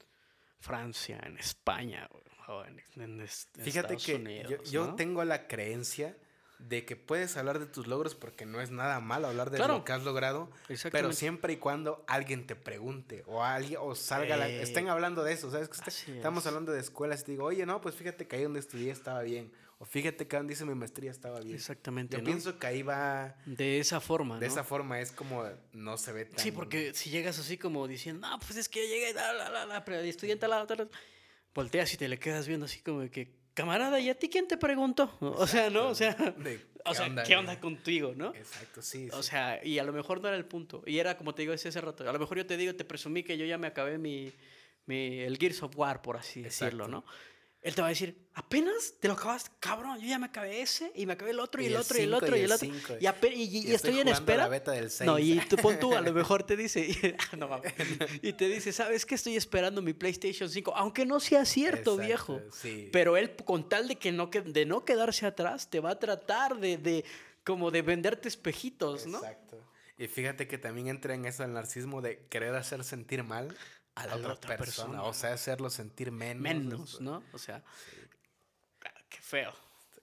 [0.60, 2.10] Francia, en España,
[2.48, 3.28] o en, en,
[3.60, 6.18] Fíjate que yo, tengo la creencia
[6.60, 9.84] de que puedes hablar de tus logros porque no es nada malo hablar de lo
[9.84, 10.50] que has logrado,
[10.92, 15.34] pero siempre y cuando alguien te pregunte o alguien o salga la, estén hablando de
[15.34, 15.70] eso, ¿sabes?
[16.08, 18.92] estamos hablando de escuelas y te digo, "Oye, no, pues fíjate que ahí donde estudié
[18.92, 21.56] estaba bien." O fíjate que donde hice mi maestría estaba bien.
[21.56, 22.16] Exactamente.
[22.16, 23.36] Yo pienso que ahí va.
[23.46, 24.40] De esa forma.
[24.40, 26.40] De esa forma es como no se ve tan.
[26.40, 29.66] Sí, porque si llegas así como diciendo, no, pues es que llegué, la, la, la,
[29.66, 30.90] la, pero estudié en tal, tal,
[31.54, 34.58] volteas y te le quedas viendo así como que, camarada, ¿y a ti quién te
[34.58, 35.18] preguntó?
[35.20, 35.88] O sea, ¿no?
[35.88, 36.16] O sea,
[36.86, 38.36] o sea ¿qué onda contigo, no?
[38.36, 40.84] Exacto, sí, O sea, y a lo mejor no era el punto.
[40.86, 42.08] Y era como te digo ese rato.
[42.08, 44.32] A lo mejor yo te digo, te presumí que yo ya me acabé mi,
[44.86, 47.04] mi el Gears of War, por así decirlo, ¿no?
[47.66, 50.92] Él te va a decir, apenas te lo acabas, cabrón, yo ya me acabé ese
[50.94, 52.68] y me acabé el otro y, el, otro y el otro y el otro.
[52.68, 54.48] Y, estoy, en espera.
[55.04, 57.60] no, y tú pon tú, a lo mejor te dice, no,
[58.22, 59.16] y te dice, ¿sabes qué?
[59.16, 62.40] Estoy esperando mi PlayStation 5, aunque no sea cierto, viejo.
[62.92, 66.60] Pero él, con tal de que no, de no quedarse atrás, te va a tratar
[66.60, 67.04] de, de
[67.44, 69.18] como de venderte espejitos, ¿no?
[69.18, 69.60] Exacto.
[69.98, 73.58] Y fíjate que también entra en eso el narcismo de querer hacer sentir mal
[73.96, 75.04] a la, otra, persona.
[75.04, 76.42] O sea, hacerlo sentir menos.
[76.42, 77.24] Menos, ¿no?
[77.34, 77.64] O sea,
[79.10, 79.54] qué feo.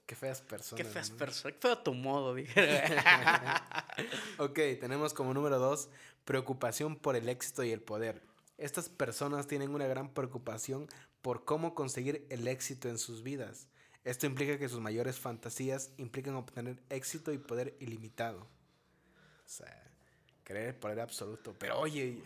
[0.05, 0.85] Qué feas personas.
[0.85, 1.53] Qué feas personas.
[1.53, 2.83] Qué feo tu modo, dije.
[4.37, 5.89] ok, tenemos como número dos,
[6.25, 8.21] preocupación por el éxito y el poder.
[8.57, 10.87] Estas personas tienen una gran preocupación
[11.21, 13.67] por cómo conseguir el éxito en sus vidas.
[14.03, 18.41] Esto implica que sus mayores fantasías implican obtener éxito y poder ilimitado.
[18.41, 19.82] O sea,
[20.43, 21.55] Querer el poder absoluto.
[21.57, 22.21] Pero oye,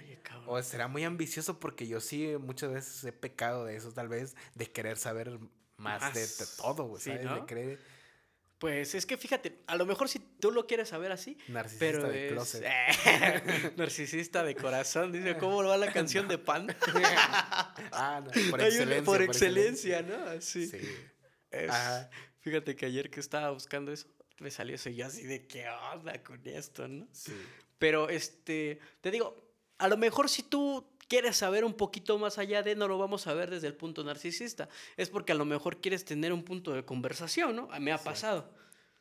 [0.48, 4.36] o será muy ambicioso porque yo sí muchas veces he pecado de eso, tal vez,
[4.56, 5.40] de querer saber
[5.78, 6.28] más, de,
[6.58, 7.30] todo, ¿sabes?
[7.30, 7.98] De querer...
[8.58, 11.38] Pues es que fíjate, a lo mejor si tú lo quieres saber así.
[11.48, 12.66] Narcisista pero de closet.
[13.78, 15.12] narcisista de corazón.
[15.12, 16.76] Dice, ¿cómo va la canción de Pan?
[17.92, 19.04] ah, por excelencia.
[19.04, 20.42] por, excelencia, ¿no?
[20.42, 20.72] Sí.
[22.40, 24.08] fíjate que ayer que estaba buscando eso,
[24.40, 27.08] me salió eso y yo así de qué onda con esto, ¿no?
[27.12, 27.34] Sí.
[27.80, 29.36] Pero este, te digo,
[29.78, 33.28] a lo mejor si tú quieres saber un poquito más allá de, no lo vamos
[33.28, 34.70] a ver desde el punto narcisista.
[34.98, 37.68] Es porque a lo mejor quieres tener un punto de conversación, ¿no?
[37.80, 38.50] Me ha pasado.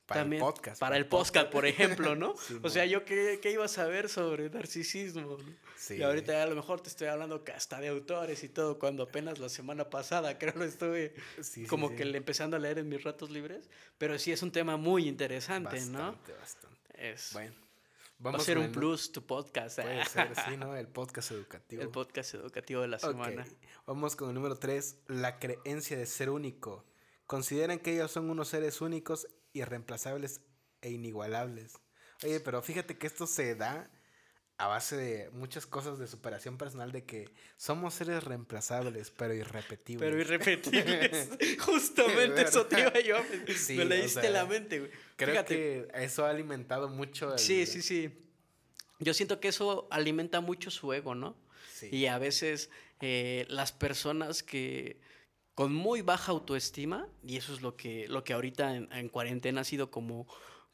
[0.06, 0.78] Para el podcast.
[0.78, 2.36] Para, el podcast, por ejemplo, ¿no?
[2.62, 5.36] o sea, yo qué, qué, iba a saber sobre narcisismo.
[5.76, 5.96] Sí.
[5.96, 9.40] Y ahorita a lo mejor te estoy hablando hasta de autores y todo, cuando apenas
[9.40, 11.12] la semana pasada creo lo estuve
[11.68, 13.68] como que empezando a leer en mis ratos libres.
[13.98, 16.12] Pero sí es un tema muy interesante, ¿no?
[16.12, 17.10] Bastante, bastante.
[17.10, 17.65] Es, bueno.
[18.18, 19.80] Vamos a ser un plus tu podcast.
[19.80, 20.74] Puede ser, sí, ¿no?
[20.76, 21.82] El podcast educativo.
[21.82, 23.46] El podcast educativo de la semana.
[23.86, 26.84] Vamos con el número 3, la creencia de ser único.
[27.26, 30.40] Consideran que ellos son unos seres únicos, irreemplazables
[30.80, 31.74] e inigualables.
[32.24, 33.90] Oye, pero fíjate que esto se da
[34.58, 40.08] a base de muchas cosas de superación personal de que somos seres reemplazables, pero irrepetibles.
[40.08, 41.28] Pero irrepetibles.
[41.60, 43.16] Justamente eso te iba yo.
[43.76, 44.90] me leíste la mente, güey.
[45.16, 47.36] Creo que eso ha alimentado mucho.
[47.36, 48.10] Sí, sí, sí.
[48.98, 51.36] Yo siento que eso alimenta mucho su ego, ¿no?
[51.74, 51.90] Sí.
[51.92, 55.00] Y a veces eh, las personas que
[55.54, 59.62] con muy baja autoestima, y eso es lo que, lo que ahorita en, en cuarentena
[59.62, 60.26] ha sido como,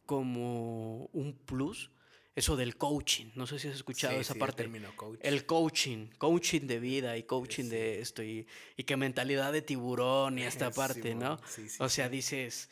[0.06, 1.90] como un plus,
[2.34, 3.26] eso del coaching.
[3.34, 4.64] No sé si has escuchado esa parte.
[4.64, 4.84] El,
[5.20, 10.38] el, coaching, coaching de vida y coaching de esto y, y que mentalidad de tiburón
[10.38, 11.38] y esta parte, ¿no?
[11.78, 12.70] o sea, dices,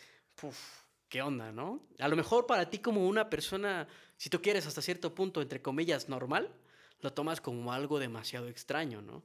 [1.09, 1.83] ¿qué onda, no?
[1.99, 5.61] A lo mejor para ti como una persona, si tú quieres hasta cierto punto, entre
[5.61, 6.51] comillas, normal,
[7.01, 9.23] lo tomas como algo demasiado extraño, ¿no?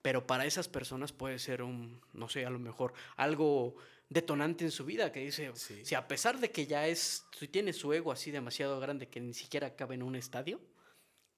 [0.00, 3.76] Pero para esas personas puede ser un, no sé, a lo mejor algo
[4.12, 7.72] detonante en su vida, que dice, si a pesar de que ya es, si tiene
[7.72, 10.60] su ego así demasiado grande que ni siquiera cabe en un estadio,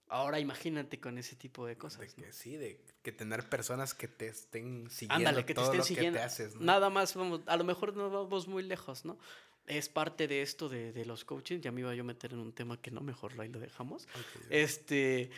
[0.08, 2.00] ahora imagínate con ese tipo de cosas.
[2.00, 5.84] De que sí, de que tener personas que te estén siguiendo Ándale, que te estén
[5.84, 6.22] siguiendo.
[6.22, 6.56] haces.
[6.56, 9.18] Nada más, vamos, a lo mejor no vamos muy lejos, ¿no?
[9.66, 12.38] Es parte de esto de, de los coaching, ya me iba yo a meter en
[12.38, 14.06] un tema que no, mejor ahí lo dejamos.
[14.50, 15.30] este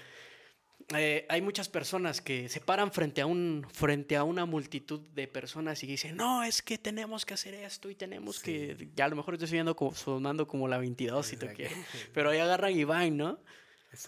[0.94, 5.26] eh, hay muchas personas que se paran frente a, un, frente a una multitud de
[5.26, 9.08] personas y dicen, no, es que tenemos que hacer esto y tenemos que, ya a
[9.08, 11.76] lo mejor estoy sonando como, sonando como la 22 si tú quieres,
[12.14, 13.40] pero ahí agarran y van, ¿no?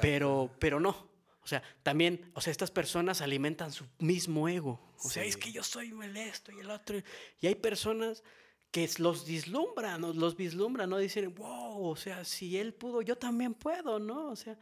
[0.01, 1.09] Pero, pero no.
[1.43, 4.79] O sea, también, o sea, estas personas alimentan su mismo ego.
[5.03, 7.01] O sea, es que yo soy el esto y el otro.
[7.41, 8.23] Y hay personas
[8.71, 10.99] que los vislumbran, los vislumbran, ¿no?
[10.99, 14.29] Dicen, wow, o sea, si él pudo, yo también puedo, ¿no?
[14.29, 14.59] O sea,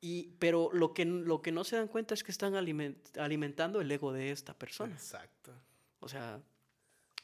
[0.00, 3.90] y, pero lo que, lo que no se dan cuenta es que están alimentando el
[3.90, 4.94] ego de esta persona.
[4.94, 5.52] Exacto.
[6.00, 6.40] O sea,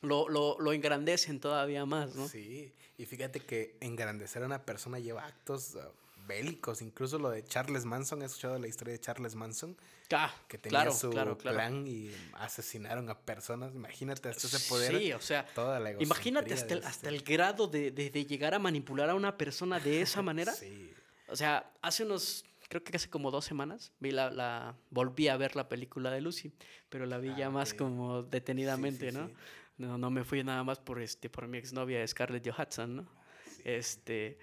[0.02, 2.28] lo, lo, lo, engrandecen todavía más, ¿no?
[2.28, 5.80] Sí, y fíjate que engrandecer a una persona lleva actos uh,
[6.26, 9.74] bélicos, incluso lo de Charles Manson, ¿has escuchado la historia de Charles Manson?
[10.12, 11.10] Ah, que tenía su
[11.40, 14.98] plan y asesinaron a personas, imagínate hasta ese poder.
[14.98, 15.46] Sí, o sea,
[15.98, 19.80] imagínate hasta el, hasta el grado de, de, de, llegar a manipular a una persona
[19.80, 20.52] de esa manera.
[20.52, 20.92] sí.
[21.28, 25.36] O sea, hace unos creo que hace como dos semanas, vi la, la, volví a
[25.36, 26.52] ver la película de Lucy,
[26.88, 29.30] pero la vi ya ah, más como detenidamente, ¿no?
[29.78, 29.98] ¿no?
[29.98, 33.06] No me fui nada más por, este, por mi exnovia Scarlett Johansson, ¿no?
[33.64, 34.38] Este,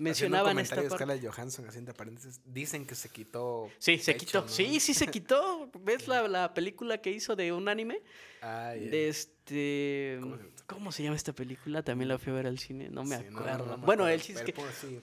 [0.00, 0.90] mencionaban esta parte.
[0.90, 3.70] Scarlett Johansson, haciendo paréntesis, dicen que se quitó.
[3.78, 4.48] Sí, se quitó.
[4.48, 5.70] Sí, sí se quitó.
[5.80, 8.02] ¿Ves la, la, película que hizo de un anime?
[8.42, 10.20] Ah, De este.
[10.66, 11.82] ¿Cómo se, llama esta película?
[11.82, 13.76] También la fui a ver al cine, no me acuerdo.
[13.78, 14.54] bueno, él sí es que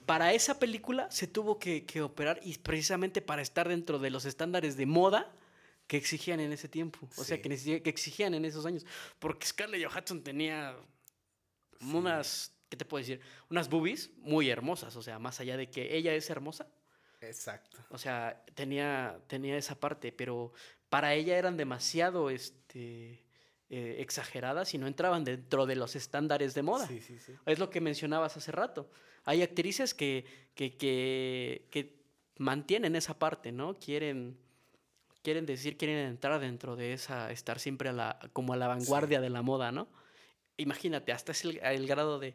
[0.06, 4.24] para esa película se tuvo que, que, operar y precisamente para estar dentro de los
[4.24, 5.30] estándares de moda
[5.86, 7.08] que exigían en ese tiempo.
[7.16, 8.86] O sea, que, que exigían en esos años.
[9.18, 10.76] Porque Scarlett Johansson tenía
[11.80, 13.20] unas ¿qué te puedo decir?
[13.50, 16.66] Unas boobies muy hermosas, o sea, más allá de que ella es hermosa.
[17.20, 17.78] Exacto.
[17.90, 20.52] O sea, tenía, tenía esa parte, pero
[20.88, 23.24] para ella eran demasiado este,
[23.70, 26.86] eh, exageradas y no entraban dentro de los estándares de moda.
[26.86, 27.34] Sí, sí, sí.
[27.44, 28.90] Es lo que mencionabas hace rato.
[29.24, 31.98] Hay actrices que, que, que, que
[32.38, 33.78] mantienen esa parte, ¿no?
[33.78, 34.38] Quieren,
[35.22, 39.20] quieren decir, quieren entrar dentro de esa, estar siempre a la, como a la vanguardia
[39.20, 39.88] de la moda, ¿no?
[40.58, 42.34] Imagínate, hasta es el, grado de,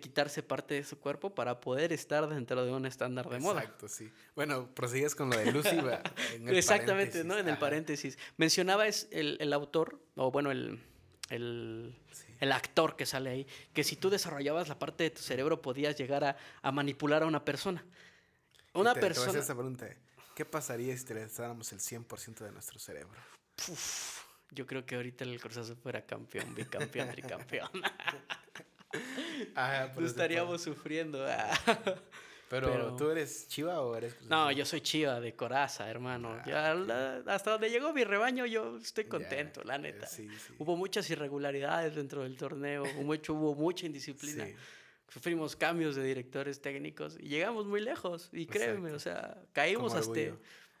[0.00, 3.62] quitarse parte de su cuerpo para poder estar dentro de un estándar de moda.
[3.62, 4.10] Exacto, sí.
[4.36, 5.76] Bueno, prosigues con lo de Lucy.
[6.46, 7.36] Exactamente, ¿no?
[7.38, 8.16] En el paréntesis.
[8.36, 10.80] Mencionaba es el, autor, o bueno, el,
[11.30, 15.96] el, actor que sale ahí, que si tú desarrollabas la parte de tu cerebro podías
[15.96, 17.84] llegar a, manipular a una persona.
[18.72, 19.40] Una persona...
[20.34, 23.20] ¿Qué pasaría si te le dáramos el 100% de nuestro cerebro?
[24.54, 27.70] Yo creo que ahorita el Cruz Azul fuera campeón, bicampeón, tricampeón.
[29.94, 31.26] pues estaríamos sufriendo.
[32.48, 36.36] Pero, ¿tú eres chiva o eres No, yo soy chiva de coraza, hermano.
[36.46, 40.08] Ah, hasta donde llegó mi rebaño yo estoy contento, la neta.
[40.58, 44.46] Hubo muchas irregularidades dentro del torneo, mucho, hubo mucha indisciplina.
[45.08, 48.28] Sufrimos cambios de directores técnicos y llegamos muy lejos.
[48.32, 50.20] Y créeme, o sea, caímos, hasta,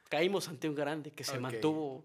[0.08, 2.04] caímos ante un grande que se mantuvo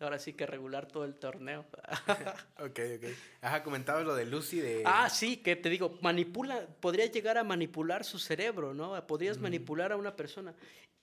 [0.00, 1.66] Ahora sí que regular todo el torneo.
[2.58, 3.04] ok, ok.
[3.42, 4.82] Ajá, comentabas lo de Lucy de...
[4.86, 9.06] Ah, sí, que te digo, manipula, podría llegar a manipular su cerebro, ¿no?
[9.06, 10.54] Podrías manipular a una persona.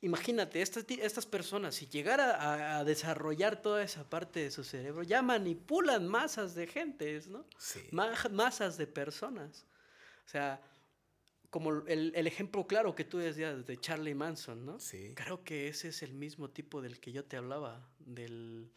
[0.01, 5.21] Imagínate, estas, estas personas, si llegara a, desarrollar toda esa parte de su cerebro, ya
[5.21, 7.45] manipulan masas de gentes, ¿no?
[7.60, 7.88] Sí.
[7.91, 9.65] masas de personas.
[10.25, 10.60] O sea,
[11.51, 14.79] como el, el, ejemplo claro que tú decías de Charlie Manson, ¿no?
[14.79, 15.13] Sí.
[15.15, 18.71] Creo que ese es el mismo tipo del que yo te hablaba, del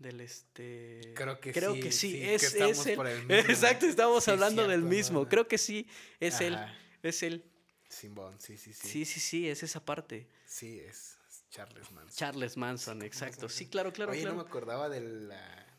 [0.00, 2.98] del este creo que creo sí, que sí, es, es el,
[3.30, 5.28] exacto estamos hablando del mismo.
[5.28, 5.86] Creo que sí
[6.18, 6.58] es él
[7.02, 7.44] es él.
[7.88, 8.88] Simbón, sí sí sí.
[8.88, 10.28] Sí sí sí es esa parte.
[10.46, 11.18] Sí es
[11.50, 12.16] Charles Manson.
[12.16, 13.48] Charles Manson exacto.
[13.48, 14.36] Sí claro claro Oye, claro.
[14.36, 15.28] no me acordaba del,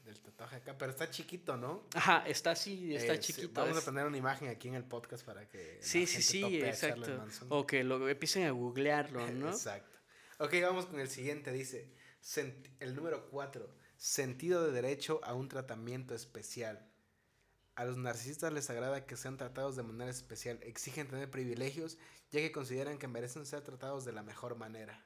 [0.05, 4.05] del tatuaje acá pero está chiquito no ajá está así está chiquito vamos a poner
[4.05, 7.25] una imagen aquí en el podcast para que sí sí sí exacto.
[7.49, 9.97] O que lo empiecen a googlearlo no exacto.
[10.37, 11.89] Ok, vamos con el siguiente dice
[12.79, 16.83] el número cuatro sentido de derecho a un tratamiento especial.
[17.75, 21.99] A los narcisistas les agrada que sean tratados de manera especial, exigen tener privilegios
[22.31, 25.05] ya que consideran que merecen ser tratados de la mejor manera.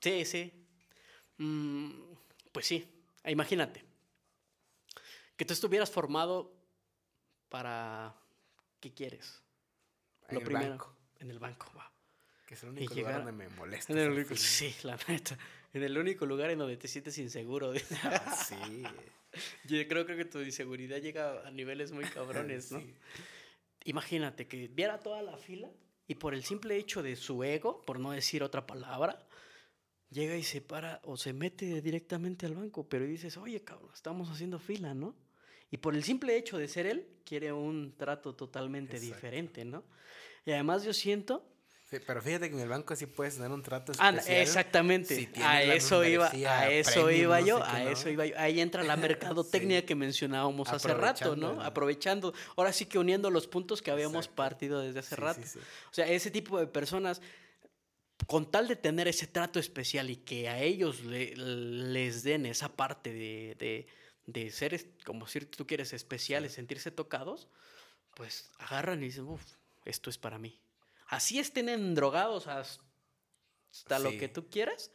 [0.00, 0.64] Sí, sí.
[1.38, 1.90] Mm,
[2.52, 2.88] pues sí,
[3.24, 3.84] imagínate
[5.36, 6.54] que tú estuvieras formado
[7.48, 8.14] para...
[8.78, 9.42] ¿Qué quieres?
[10.28, 10.70] En Lo el primero.
[10.70, 10.96] Banco.
[11.18, 11.95] En el banco, va.
[12.46, 13.92] Que es el único lugar donde me molesta.
[14.36, 15.36] sí, la neta.
[15.72, 17.72] En el único lugar en donde te sientes inseguro.
[18.04, 18.84] Ah, sí.
[19.64, 22.82] Yo creo, creo que tu inseguridad llega a niveles muy cabrones, ¿no?
[23.84, 25.70] Imagínate que viera toda la fila
[26.06, 29.26] y por el simple hecho de su ego, por no decir otra palabra,
[30.10, 34.30] llega y se para o se mete directamente al banco, pero dices, oye, cabrón, estamos
[34.30, 35.16] haciendo fila, ¿no?
[35.70, 39.84] Y por el simple hecho de ser él, quiere un trato totalmente diferente, ¿no?
[40.44, 41.44] Y además yo siento
[41.88, 44.38] pero fíjate que en el banco sí puedes tener un trato ah, especial.
[44.38, 45.30] exactamente.
[45.40, 48.34] a eso iba, a eso iba yo, a eso iba yo.
[48.38, 51.62] Ahí entra la mercadotecnia que mencionábamos hace rato, ¿no?
[51.62, 55.40] Aprovechando, ahora sí que uniendo los puntos que habíamos partido desde hace rato.
[55.40, 57.20] O sea, ese tipo de personas
[58.26, 63.12] con tal de tener ese trato especial y que a ellos les den esa parte
[63.12, 63.86] de,
[64.26, 67.48] de, ser, como si tú quieres, especiales, sentirse tocados,
[68.14, 69.44] pues agarran y dicen, uff,
[69.84, 70.58] esto es para mí.
[71.06, 74.90] Así estén drogados hasta lo que tú quieras,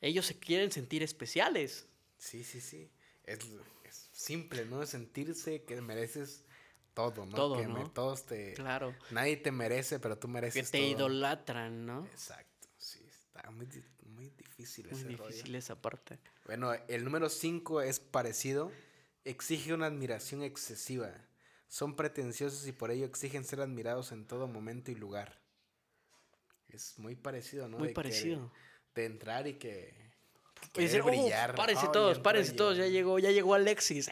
[0.00, 1.86] ellos se quieren sentir especiales.
[2.18, 2.90] Sí, sí, sí.
[3.24, 3.38] Es,
[4.12, 4.84] simple, ¿no?
[4.84, 6.44] Sentirse que mereces
[6.94, 7.34] todo, ¿no?
[7.34, 7.90] Todo, que ¿no?
[7.90, 8.54] todos te...
[8.54, 8.94] Claro.
[9.10, 12.04] Nadie te merece, pero tú mereces Que te idolatran, ¿no?
[12.06, 13.00] Exacto, sí.
[13.06, 13.68] Está muy,
[14.02, 16.18] muy difícil Muy difícil esa parte.
[16.44, 18.72] Bueno, el número 5 es parecido.
[19.24, 21.12] Exige una admiración excesiva.
[21.68, 25.38] Son pretenciosos y por ello exigen ser admirados en todo momento y lugar.
[26.68, 27.78] Es muy parecido, ¿no?
[27.78, 28.50] Muy parecido
[28.94, 30.08] de entrar y que
[30.76, 31.54] y brillar.
[31.54, 34.10] párense todos, párense todos, ya llegó, ya llegó Alexis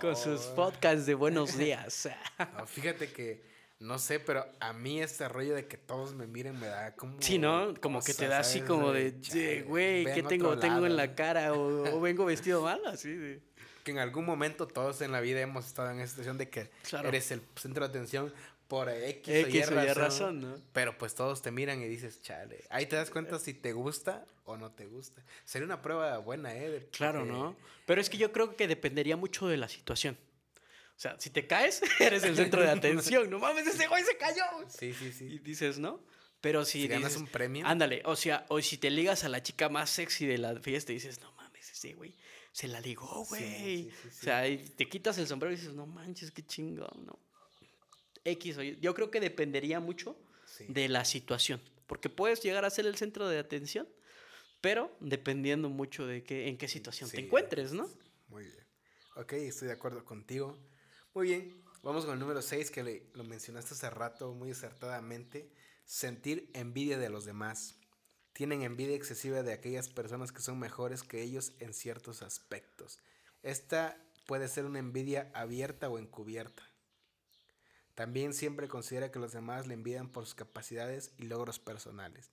[0.00, 2.08] con sus podcasts de buenos días.
[2.66, 3.42] fíjate que
[3.78, 7.16] no sé, pero a mí este rollo de que todos me miren me da como
[7.20, 7.74] Sí, ¿no?
[7.80, 12.00] Como que te da así como de, güey, ¿qué tengo tengo en la cara o,
[12.00, 13.40] vengo vestido mal, así
[13.84, 16.70] Que en algún momento todos en la vida hemos estado en esa situación de que
[17.04, 18.32] eres el centro de atención,
[18.70, 19.62] por X, o Y,
[19.94, 20.56] razón, ¿no?
[20.72, 22.64] Pero pues todos te miran y dices, chale.
[22.70, 25.24] Ahí te das cuenta si te gusta o no te gusta.
[25.44, 26.86] Sería una prueba buena, ¿eh?
[26.92, 27.56] claro, ¿no?
[27.84, 30.16] Pero es que yo creo que dependería mucho de la situación.
[30.96, 33.28] O sea, si te caes, eres el centro de atención.
[33.28, 34.44] no mames, ese güey se cayó.
[34.68, 35.24] Sí, sí, sí.
[35.24, 36.00] Y dices, ¿no?
[36.40, 37.66] Pero si, si ganas un premio.
[37.66, 40.92] Ándale, o sea, o si te ligas a la chica más sexy de la fiesta
[40.92, 42.14] y dices, no mames, ese güey
[42.52, 43.88] se la ligó, güey.
[43.88, 47.18] o sea, y te quitas el sombrero y dices, no manches, qué chingón, ¿no?
[48.24, 50.16] X Yo creo que dependería mucho
[50.68, 53.88] de la situación, porque puedes llegar a ser el centro de atención,
[54.60, 57.88] pero dependiendo mucho de qué, en qué situación te encuentres, ¿no?
[58.28, 58.66] Muy bien.
[59.16, 60.58] Ok, estoy de acuerdo contigo.
[61.14, 65.50] Muy bien, vamos con el número 6 que lo mencionaste hace rato muy acertadamente.
[65.84, 67.79] Sentir envidia de los demás.
[68.32, 72.98] Tienen envidia excesiva de aquellas personas que son mejores que ellos en ciertos aspectos.
[73.42, 76.62] Esta puede ser una envidia abierta o encubierta.
[77.94, 82.30] También siempre considera que los demás le envidian por sus capacidades y logros personales.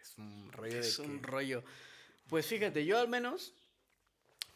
[0.00, 1.64] Es un rollo es un rollo.
[2.28, 3.54] Pues fíjate, yo al menos.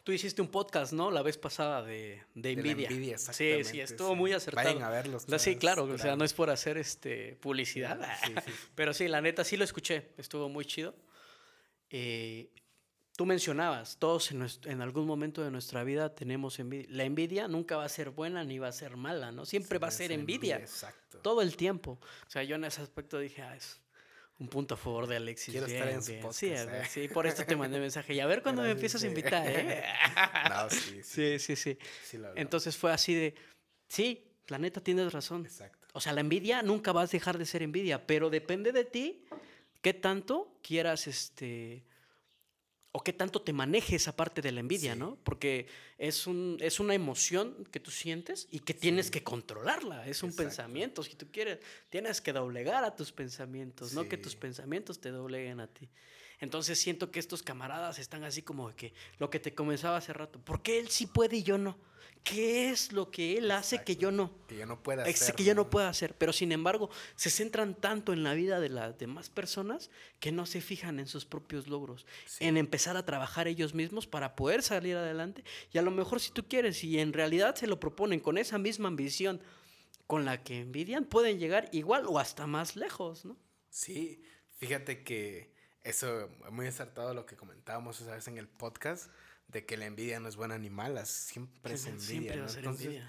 [0.07, 1.11] Tú hiciste un podcast, ¿no?
[1.11, 2.87] La vez pasada de, de envidia.
[2.89, 4.69] envidia sí, sí, estuvo muy acertado.
[4.69, 5.27] Vayan a verlos.
[5.39, 7.99] Sí, claro, o sea, no es por hacer este publicidad.
[8.77, 10.13] Pero sí, la neta sí lo escuché.
[10.17, 10.95] Estuvo muy chido.
[11.91, 12.53] Eh,
[13.17, 16.87] Tú mencionabas, todos en, algún momento de nuestra vida tenemos envidia.
[16.91, 19.45] La envidia nunca va a ser buena ni va a ser mala, ¿no?
[19.45, 20.59] Siempre va a ser envidia.
[20.59, 21.19] Exacto.
[21.19, 21.99] Todo el tiempo.
[22.27, 23.81] O sea, yo en ese aspecto dije, ah, es
[24.39, 25.53] un punto a favor de Alexis.
[25.53, 26.83] Quiero estar en su podcast, sí, ¿eh?
[26.89, 28.15] sí, por esto te mandé mensaje.
[28.15, 29.85] Y a ver cuándo me empiezas a invitar, ¿eh?
[30.51, 31.39] no, sí, sí.
[31.39, 31.79] Sí, sí,
[32.11, 32.19] sí.
[32.35, 33.35] Entonces fue así de,
[33.89, 35.47] sí, la neta tienes razón.
[35.47, 35.87] Exacto.
[35.95, 39.25] O sea, la envidia nunca vas a dejar de ser envidia, pero depende de ti
[39.81, 41.85] qué tanto quieras, este
[42.97, 45.19] o qué tanto te maneje esa parte de la envidia, ¿no?
[45.23, 45.67] Porque
[45.99, 50.09] es, un, es una emoción que tú sientes y que tienes que controlarla.
[50.09, 51.03] Es un pensamiento.
[51.03, 51.59] Si tú quieres,
[51.91, 55.91] tienes que doblegar a tus pensamientos, no que tus pensamientos te dobleguen a ti.
[56.41, 60.39] Entonces siento que estos camaradas están así como que lo que te comenzaba hace rato.
[60.39, 61.77] ¿Por qué él sí puede y yo no?
[62.27, 64.33] ¿Qué es lo que él hace que yo no?
[64.49, 65.37] Que yo no pueda hacer.
[65.37, 66.17] Que yo no pueda hacer.
[66.17, 70.45] Pero sin embargo, se centran tanto en la vida de las demás personas que no
[70.45, 72.05] se fijan en sus propios logros.
[72.41, 75.45] En empezar a trabajar ellos mismos para poder salir adelante.
[75.73, 78.59] Y a lo mejor si tú quieres y en realidad se lo proponen con esa
[78.59, 79.41] misma ambición
[80.09, 83.37] con la que envidian, pueden llegar igual o hasta más lejos, ¿no?
[83.71, 84.21] Sí,
[84.57, 85.55] fíjate que
[85.85, 89.13] eso muy acertado lo que comentábamos esa vez en el podcast
[89.49, 92.35] de que la envidia no es buena ni mala, siempre es envidia.
[92.35, 93.03] Entonces,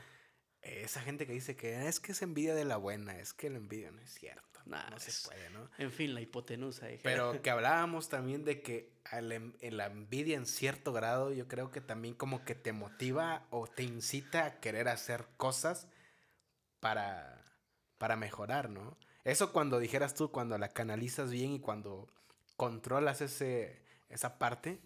[0.61, 3.57] esa gente que dice que es que es envidia de la buena, es que la
[3.57, 4.61] envidia no es cierto.
[4.65, 5.69] no se puede, ¿no?
[5.77, 6.87] En fin, la hipotenusa.
[7.03, 12.15] Pero que hablábamos también de que la envidia en cierto grado, yo creo que también
[12.15, 15.87] como que te motiva o te incita a querer hacer cosas
[16.79, 17.45] para,
[17.97, 18.97] para mejorar, ¿no?
[19.23, 22.07] Eso cuando dijeras tú, cuando la canalizas bien y cuando
[22.55, 24.79] controlas ese, esa parte,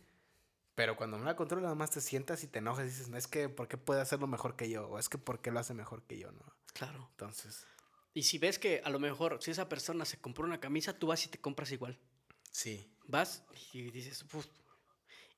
[0.81, 3.15] pero cuando no la controlas, nada más te sientas y te enojas y dices, no
[3.15, 4.87] es que, ¿por qué puede hacerlo mejor que yo?
[4.87, 6.31] O es que, ¿por qué lo hace mejor que yo?
[6.31, 6.41] ¿no?
[6.73, 7.07] Claro.
[7.11, 7.67] Entonces.
[8.15, 11.05] Y si ves que a lo mejor, si esa persona se compró una camisa, tú
[11.05, 11.99] vas y te compras igual.
[12.49, 12.91] Sí.
[13.05, 14.47] Vas y dices, Uf.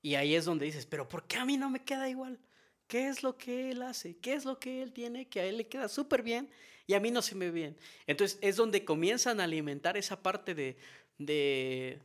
[0.01, 2.39] y ahí es donde dices, pero ¿por qué a mí no me queda igual?
[2.87, 4.15] ¿Qué es lo que él hace?
[4.19, 6.49] ¿Qué es lo que él tiene que a él le queda súper bien
[6.87, 7.77] y a mí no se me ve bien?
[8.07, 10.77] Entonces es donde comienzan a alimentar esa parte de,
[11.17, 12.01] de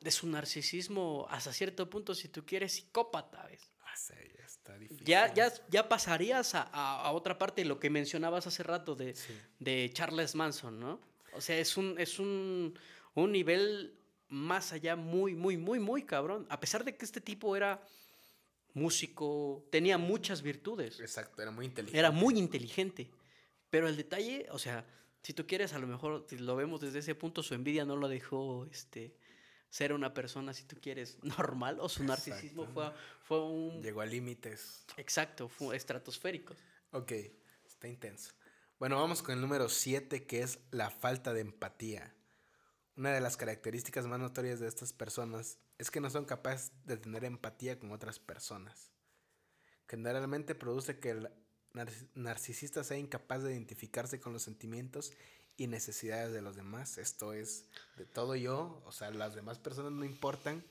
[0.00, 3.70] de su narcisismo hasta cierto punto, si tú quieres, psicópata, ¿ves?
[3.82, 3.94] Ah,
[4.36, 5.04] ya está difícil.
[5.04, 9.14] Ya, ya, ya pasarías a, a, otra parte de lo que mencionabas hace rato de,
[9.58, 11.00] de Charles Manson, ¿no?
[11.32, 12.78] O sea, es un, es un,
[13.14, 16.46] un nivel más allá muy, muy, muy, muy cabrón.
[16.48, 17.82] A pesar de que este tipo era
[18.74, 21.00] músico, tenía muchas virtudes.
[21.00, 21.98] Exacto, era muy inteligente.
[21.98, 23.10] Era muy inteligente.
[23.70, 24.86] Pero el detalle, o sea,
[25.22, 27.96] si tú quieres, a lo mejor si lo vemos desde ese punto, su envidia no
[27.96, 29.14] lo dejó este,
[29.70, 32.92] ser una persona, si tú quieres, normal, o su narcisismo fue,
[33.22, 33.82] fue un...
[33.82, 34.84] Llegó a límites.
[34.96, 36.54] Exacto, fue estratosférico.
[36.92, 37.12] Ok,
[37.66, 38.32] está intenso.
[38.78, 42.14] Bueno, vamos con el número 7, que es la falta de empatía.
[42.96, 46.96] Una de las características más notorias de estas personas es que no son capaces de
[46.96, 48.92] tener empatía con otras personas.
[49.86, 51.30] Generalmente produce que el
[52.14, 55.12] narcisista sea incapaz de identificarse con los sentimientos
[55.58, 56.96] y necesidades de los demás.
[56.96, 60.64] Esto es de todo yo, o sea, las demás personas no importan.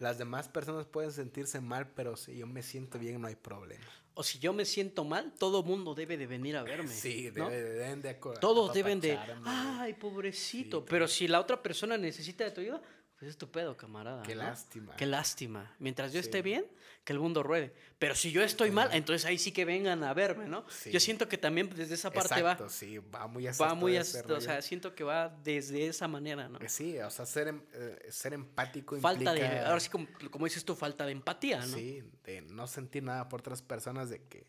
[0.00, 3.86] Las demás personas pueden sentirse mal, pero si yo me siento bien no hay problema.
[4.14, 6.88] O si yo me siento mal, todo mundo debe de venir a verme.
[6.88, 10.84] Sí, deben de Todos deben de, ay, pobrecito.
[10.84, 12.82] pero si la otra persona necesita de tu ayuda,
[13.28, 14.22] es tu pedo, camarada.
[14.22, 14.96] Qué lástima.
[14.96, 15.74] Qué lástima.
[15.78, 16.66] Mientras yo esté bien,
[17.04, 17.72] que el mundo ruede.
[17.98, 20.64] Pero si yo estoy mal, entonces ahí sí que vengan a verme, ¿no?
[20.90, 23.62] Yo siento que también desde esa parte Exacto, sí, va muy así.
[23.62, 26.58] Va muy así, o sea, siento que va desde esa manera, ¿no?
[26.66, 30.64] Sí, o sea, ser, em, eh, ser empático Falta de, ahora sí, como, como, dices
[30.64, 31.76] tú, falta de empatía, ¿no?
[31.76, 34.46] Sí, de no sentir nada por otras personas, de que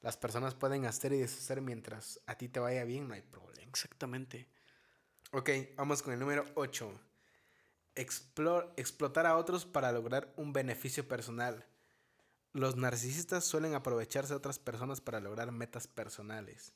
[0.00, 3.68] las personas pueden hacer y deshacer mientras a ti te vaya bien, no hay problema.
[3.68, 4.48] Exactamente.
[5.32, 7.07] Ok, vamos con el número 8
[7.98, 11.66] explotar a otros para lograr un beneficio personal.
[12.52, 16.72] Los narcisistas suelen aprovecharse de otras personas para lograr metas personales.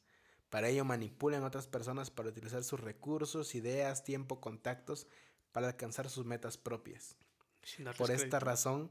[0.51, 5.07] Para ello manipulan a otras personas para utilizar sus recursos, ideas, tiempo, contactos
[5.51, 7.16] para alcanzar sus metas propias.
[7.97, 8.91] Por esta razón,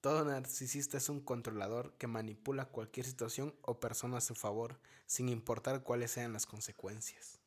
[0.00, 5.28] todo narcisista es un controlador que manipula cualquier situación o persona a su favor, sin
[5.28, 7.41] importar cuáles sean las consecuencias.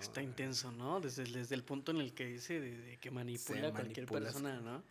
[0.00, 1.00] Está intenso, ¿no?
[1.00, 4.82] Desde, desde el punto en el que dice de, que manipula a cualquier persona, ¿no?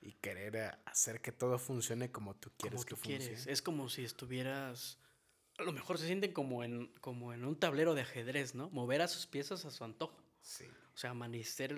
[0.00, 3.38] Y querer hacer que todo funcione como tú quieres que funcione.
[3.46, 4.98] Es como si estuvieras.
[5.58, 8.70] A lo mejor se sienten como en, como en un tablero de ajedrez, ¿no?
[8.70, 10.22] Mover a sus piezas a su antojo.
[10.42, 10.66] Sí.
[10.94, 11.14] O sea,
[11.44, 11.76] ser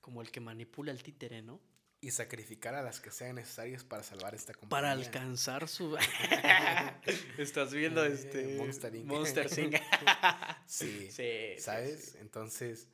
[0.00, 1.60] como el que manipula el títere, ¿no?
[2.04, 4.68] Y sacrificar a las que sean necesarias para salvar esta compañía.
[4.70, 5.96] Para alcanzar su...
[7.38, 8.58] Estás viendo eh, este...
[8.58, 9.06] Monster Inc.
[9.06, 9.76] Monster Inc.
[10.66, 12.16] sí, sí, ¿sabes?
[12.16, 12.88] Entonces,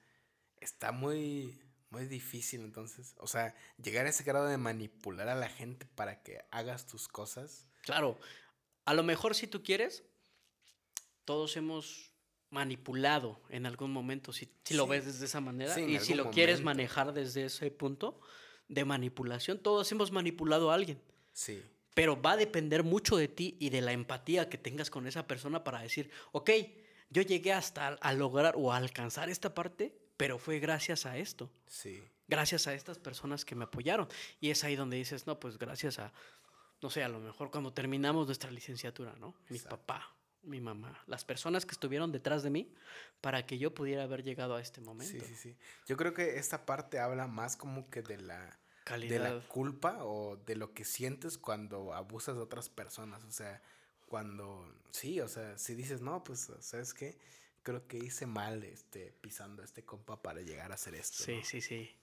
[0.61, 3.17] está muy, muy difícil entonces.
[3.19, 3.53] O sea,
[3.83, 7.67] llegar a ese grado de manipular a la gente para que hagas tus cosas.
[7.83, 8.17] Claro.
[8.85, 10.05] A lo mejor si tú quieres,
[11.25, 12.15] todos hemos
[12.51, 16.63] manipulado en algún momento, si, si lo ves desde esa manera, y si lo quieres
[16.63, 18.21] manejar desde ese punto,
[18.71, 19.59] de manipulación.
[19.59, 21.01] Todos hemos manipulado a alguien.
[21.33, 21.63] Sí.
[21.95, 25.27] Pero va a depender mucho de ti y de la empatía que tengas con esa
[25.27, 26.51] persona para decir, ok,
[27.11, 31.51] yo llegué hasta a lograr o a alcanzar esta parte, pero fue gracias a esto.
[31.67, 32.03] Sí.
[32.29, 34.09] Gracias a estas personas que me apoyaron.
[34.41, 36.13] Y es ahí donde dices, no, pues gracias a,
[36.81, 39.35] no sé, a lo mejor cuando terminamos nuestra licenciatura, ¿no?
[39.49, 42.75] Mi papá, mi mamá, las personas que estuvieron detrás de mí
[43.21, 45.25] para que yo pudiera haber llegado a este momento.
[45.25, 45.57] Sí, sí, sí.
[45.87, 48.59] Yo creo que esta parte habla más como que de la
[49.09, 53.63] de la culpa o de lo que sientes cuando abusas de otras personas, o sea,
[54.07, 57.19] cuando sí, o sea, si dices, "No, pues, ¿sabes qué?
[57.63, 61.41] Creo que hice mal este pisando a este compa para llegar a hacer esto." Sí,
[61.45, 61.97] sí, sí.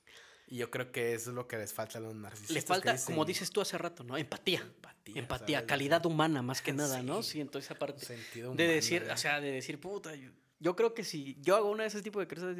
[0.48, 2.56] Y yo creo que eso es lo que les falta a los narcisistas.
[2.56, 4.18] Les falta, como dices tú hace rato, ¿no?
[4.18, 4.62] Empatía.
[4.62, 5.20] Empatía.
[5.20, 7.22] Empatía, calidad humana más que nada, ¿no?
[7.22, 8.06] Siento esa parte.
[8.06, 10.14] Sentido de decir, o sea, de decir, puta,
[10.60, 12.56] yo, creo que si yo hago una de ese tipo de cosas,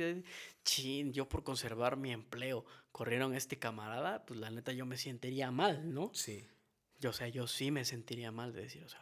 [0.64, 4.98] chin, yo por conservar mi empleo corrieron a este camarada, pues la neta yo me
[4.98, 6.12] sentiría mal, ¿no?
[6.14, 6.46] Sí.
[7.00, 9.02] Yo, o sea, yo sí me sentiría mal de decir, o sea,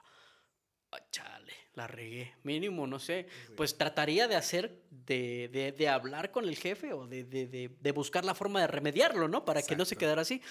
[1.11, 2.33] chale, la regué.
[2.43, 3.27] Mínimo, no sé.
[3.55, 8.25] Pues trataría de hacer, de, de, de hablar con el jefe o de, de, buscar
[8.25, 9.45] la forma de remediarlo, ¿no?
[9.45, 10.41] Para que no se quedara así.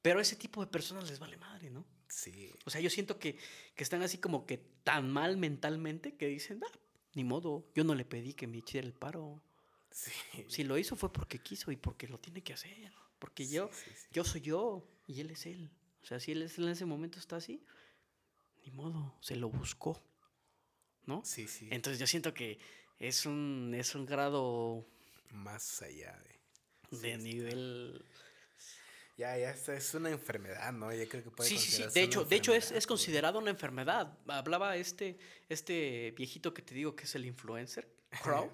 [0.00, 1.86] Pero a ese tipo de personas les vale madre, ¿no?
[2.08, 2.52] Sí.
[2.64, 3.36] O sea, yo siento que,
[3.74, 6.78] que están así como que tan mal mentalmente que dicen, ah,
[7.14, 9.40] ni modo, yo no le pedí que me hiciera el paro.
[9.90, 10.10] Sí.
[10.48, 12.92] Si lo hizo fue porque quiso y porque lo tiene que hacer.
[13.18, 13.70] Porque yo,
[14.10, 15.70] yo soy yo y él es él.
[16.02, 17.64] O sea, si él en ese momento está así,
[18.64, 20.02] ni modo, se lo buscó,
[21.06, 21.22] ¿no?
[21.24, 21.68] Sí, sí.
[21.70, 22.58] Entonces yo siento que
[22.98, 24.86] es un, es un grado...
[25.30, 26.16] Más allá
[26.90, 26.98] de...
[26.98, 28.04] De nivel...
[29.16, 30.92] Ya, ya, es una enfermedad, ¿no?
[30.92, 31.84] Yo creo que puede Sí, sí, sí.
[31.92, 34.18] De hecho, de hecho es, es considerado una enfermedad.
[34.26, 37.88] Hablaba este, este viejito que te digo que es el influencer,
[38.22, 38.50] Crow,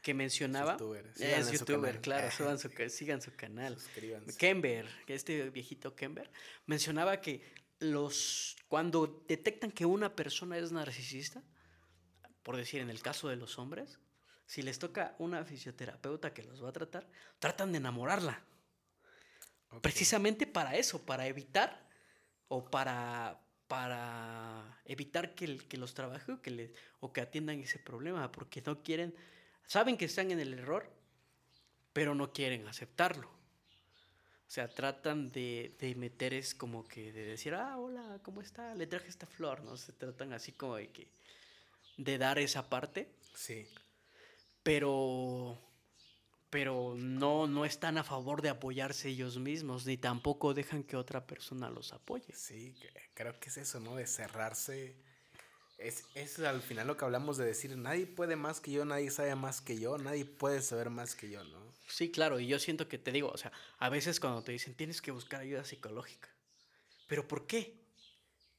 [0.00, 0.76] que mencionaba.
[1.18, 3.76] Es youtuber, claro, su, sigan su canal.
[4.38, 6.30] Kember, este viejito Kember,
[6.66, 7.42] mencionaba que
[7.82, 11.42] los cuando detectan que una persona es narcisista,
[12.42, 13.98] por decir en el caso de los hombres,
[14.46, 17.08] si les toca una fisioterapeuta que los va a tratar,
[17.38, 18.42] tratan de enamorarla.
[19.80, 21.88] Precisamente para eso, para evitar
[22.48, 27.78] o para, para evitar que, que los trabaje o que, le, o que atiendan ese
[27.78, 29.14] problema, porque no quieren,
[29.66, 30.90] saben que están en el error,
[31.92, 33.41] pero no quieren aceptarlo.
[34.52, 38.74] O sea, tratan de, de meter es como que de decir, ah, hola, ¿cómo está?
[38.74, 39.78] Le traje esta flor, ¿no?
[39.78, 41.08] Se tratan así como de que,
[41.96, 43.08] de dar esa parte.
[43.34, 43.66] Sí.
[44.62, 45.58] Pero
[46.50, 51.26] pero no, no están a favor de apoyarse ellos mismos, ni tampoco dejan que otra
[51.26, 52.34] persona los apoye.
[52.34, 52.76] Sí,
[53.14, 53.96] creo que es eso, ¿no?
[53.96, 54.94] De cerrarse.
[55.78, 59.10] Es, es al final lo que hablamos de decir, nadie puede más que yo, nadie
[59.10, 61.61] sabe más que yo, nadie puede saber más que yo, ¿no?
[61.92, 64.74] Sí, claro, y yo siento que te digo, o sea, a veces cuando te dicen
[64.74, 66.30] tienes que buscar ayuda psicológica,
[67.06, 67.82] pero ¿por qué?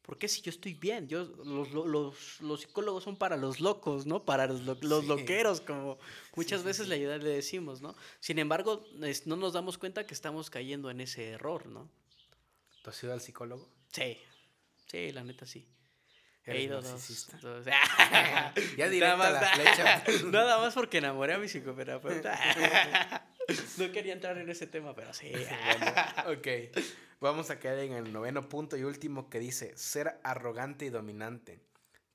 [0.03, 1.07] ¿Por qué si yo estoy bien?
[1.07, 4.23] Yo, los, los, los psicólogos son para los locos, ¿no?
[4.23, 5.97] Para los, los loqueros, como
[6.35, 7.95] muchas veces Le, le decimos, ¿no?
[8.19, 8.85] Sin embargo,
[9.25, 11.89] no nos damos cuenta que estamos cayendo en ese error, ¿no?
[12.83, 13.67] ¿Tú has ido al psicólogo?
[13.91, 14.17] Sí,
[14.91, 15.65] sí, la neta sí.
[16.45, 17.29] He ido dos,
[18.75, 20.03] ya directo la flecha.
[20.25, 22.37] Nada más porque enamoré a mi psicoterapeuta.
[23.77, 25.31] no quería entrar en ese tema, pero sí.
[26.27, 26.47] ok.
[27.21, 31.61] Vamos a quedar en el noveno punto y último que dice ser arrogante y dominante.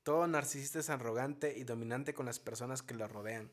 [0.02, 3.50] Todo narcisista es arrogante y dominante con las personas que lo rodean.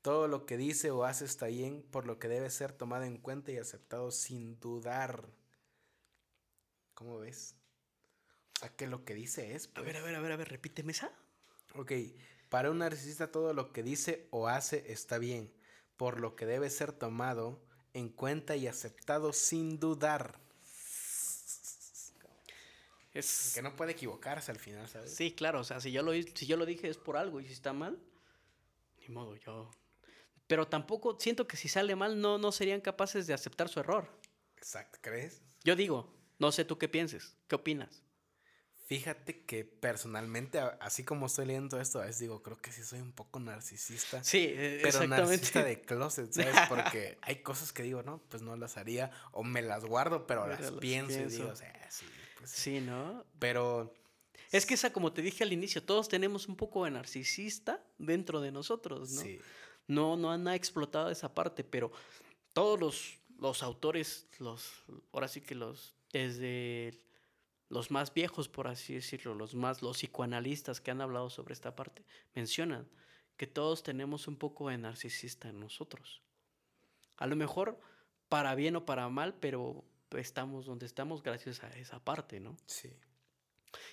[0.00, 3.16] Todo lo que dice o hace está bien, por lo que debe ser tomado en
[3.16, 5.24] cuenta y aceptado sin dudar.
[6.94, 7.56] ¿Cómo ves?
[8.56, 9.70] O sea, que lo que dice es...
[9.74, 11.12] A ver, a ver, a ver, a ver, repíteme esa.
[11.74, 11.92] Ok,
[12.48, 15.52] para un narcisista todo lo que dice o hace está bien,
[15.96, 17.60] por lo que debe ser tomado
[17.94, 20.38] en cuenta y aceptado sin dudar.
[23.12, 23.52] Es...
[23.54, 25.14] Que no puede equivocarse al final, ¿sabes?
[25.14, 27.46] Sí, claro, o sea, si yo, lo, si yo lo dije es por algo y
[27.46, 27.98] si está mal,
[29.00, 29.70] ni modo, yo...
[30.46, 34.08] Pero tampoco siento que si sale mal no, no serían capaces de aceptar su error.
[34.56, 35.42] Exacto, ¿crees?
[35.64, 38.03] Yo digo, no sé tú qué pienses, ¿qué opinas?
[38.86, 43.00] Fíjate que personalmente, así como estoy leyendo esto, a veces digo, creo que sí soy
[43.00, 44.22] un poco narcisista.
[44.22, 46.54] Sí, e, pero narcisista de closet, ¿sabes?
[46.68, 50.46] Porque hay cosas que digo, no, pues no las haría, o me las guardo, pero
[50.46, 52.04] las, pienso, y digo, o sea, sí.
[52.38, 53.24] Pues, sí, ¿no?
[53.38, 53.94] Pero...
[54.52, 58.42] Es que esa, como te dije al inicio, todos tenemos un poco de narcisista dentro
[58.42, 59.22] de nosotros, ¿no?
[59.22, 59.40] Sí.
[59.86, 61.90] No, no han explotado esa parte, pero
[62.52, 67.02] todos los, los autores, los, ahora sí que los, desde
[67.74, 71.74] los más viejos, por así decirlo, los más, los psicoanalistas que han hablado sobre esta
[71.74, 72.04] parte,
[72.34, 72.88] mencionan
[73.36, 76.22] que todos tenemos un poco de narcisista en nosotros.
[77.16, 77.80] A lo mejor
[78.28, 79.84] para bien o para mal, pero
[80.16, 82.56] estamos donde estamos gracias a esa parte, ¿no?
[82.66, 82.90] Sí.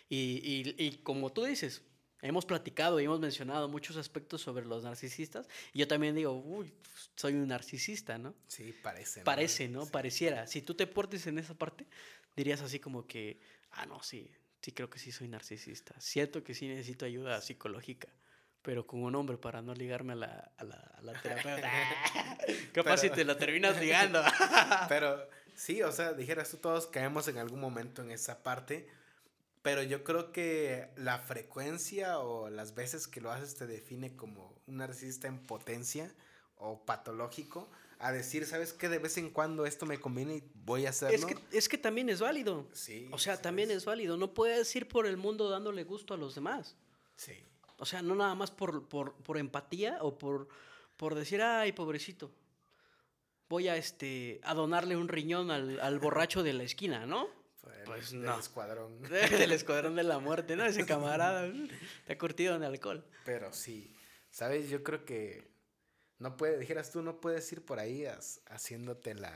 [0.09, 1.81] Y, y, como tú dices,
[2.21, 5.47] hemos platicado y hemos mencionado muchos aspectos sobre los narcisistas.
[5.73, 6.71] Y yo también digo, uy,
[7.15, 8.35] soy un narcisista, ¿no?
[8.47, 9.21] Sí, parece.
[9.21, 9.87] Parece, ¿no?
[9.87, 10.45] Pareciera.
[10.45, 11.87] Si tú te portes en esa parte,
[12.35, 13.39] dirías así como que,
[13.71, 15.99] ah, no, sí, sí creo que sí soy narcisista.
[15.99, 18.09] Siento que sí necesito ayuda psicológica,
[18.61, 21.71] pero con un hombre para no ligarme a la, a la, a la terapeuta.
[22.73, 24.21] Capaz si te la terminas ligando.
[24.89, 28.87] pero sí, o sea, dijeras tú, todos caemos en algún momento en esa parte.
[29.61, 34.59] Pero yo creo que la frecuencia o las veces que lo haces te define como
[34.65, 36.11] un narcisista en potencia
[36.55, 37.69] o patológico
[38.01, 38.89] a decir, ¿sabes qué?
[38.89, 41.15] De vez en cuando esto me conviene y voy a hacerlo.
[41.15, 42.67] Es que, es que también es válido.
[42.73, 43.07] Sí.
[43.11, 43.85] O sea, también es.
[43.85, 44.17] válido.
[44.17, 46.75] No puedes ir por el mundo dándole gusto a los demás.
[47.15, 47.33] Sí.
[47.77, 50.47] O sea, no nada más por, por, empatía o por,
[50.97, 52.31] por decir, ay, pobrecito.
[53.47, 57.27] Voy a, este, a donarle un riñón al, borracho de la esquina, ¿no?
[57.85, 58.21] Pues, no.
[58.31, 59.01] Del escuadrón.
[59.03, 60.65] del escuadrón de la muerte, ¿no?
[60.65, 61.51] Ese camarada
[62.07, 63.05] te ha curtido en alcohol.
[63.25, 63.95] Pero sí,
[64.31, 64.69] ¿sabes?
[64.69, 65.50] Yo creo que
[66.21, 68.05] no puede, dijeras tú, no puedes ir por ahí
[68.45, 69.33] haciéndote la,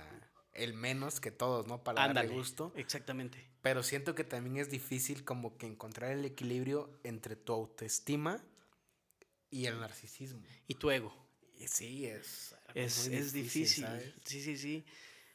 [0.53, 1.83] el menos que todos, ¿no?
[1.83, 2.71] Para darle gusto.
[2.75, 3.43] Exactamente.
[3.63, 8.45] Pero siento que también es difícil como que encontrar el equilibrio entre tu autoestima
[9.49, 10.43] y el narcisismo.
[10.67, 11.11] Y tu ego.
[11.65, 12.55] sí, es.
[12.75, 13.87] Es, es difícil.
[14.23, 14.85] Sí, sí, sí.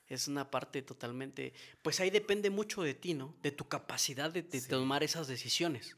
[0.07, 1.53] Es una parte totalmente.
[1.82, 3.36] Pues ahí depende mucho de ti, ¿no?
[3.42, 5.96] De tu capacidad de, tomar esas decisiones.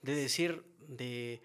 [0.00, 1.42] De decir, de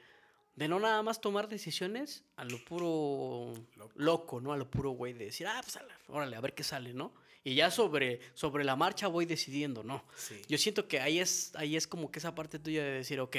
[0.55, 3.53] de no nada más tomar decisiones a lo puro
[3.95, 4.53] loco, ¿no?
[4.53, 7.13] A lo puro güey de decir, ah, pues órale, a ver qué sale, ¿no?
[7.43, 10.05] Y ya sobre, sobre la marcha voy decidiendo, ¿no?
[10.47, 13.35] Yo siento que ahí es, ahí es como que esa parte tuya de decir, ok,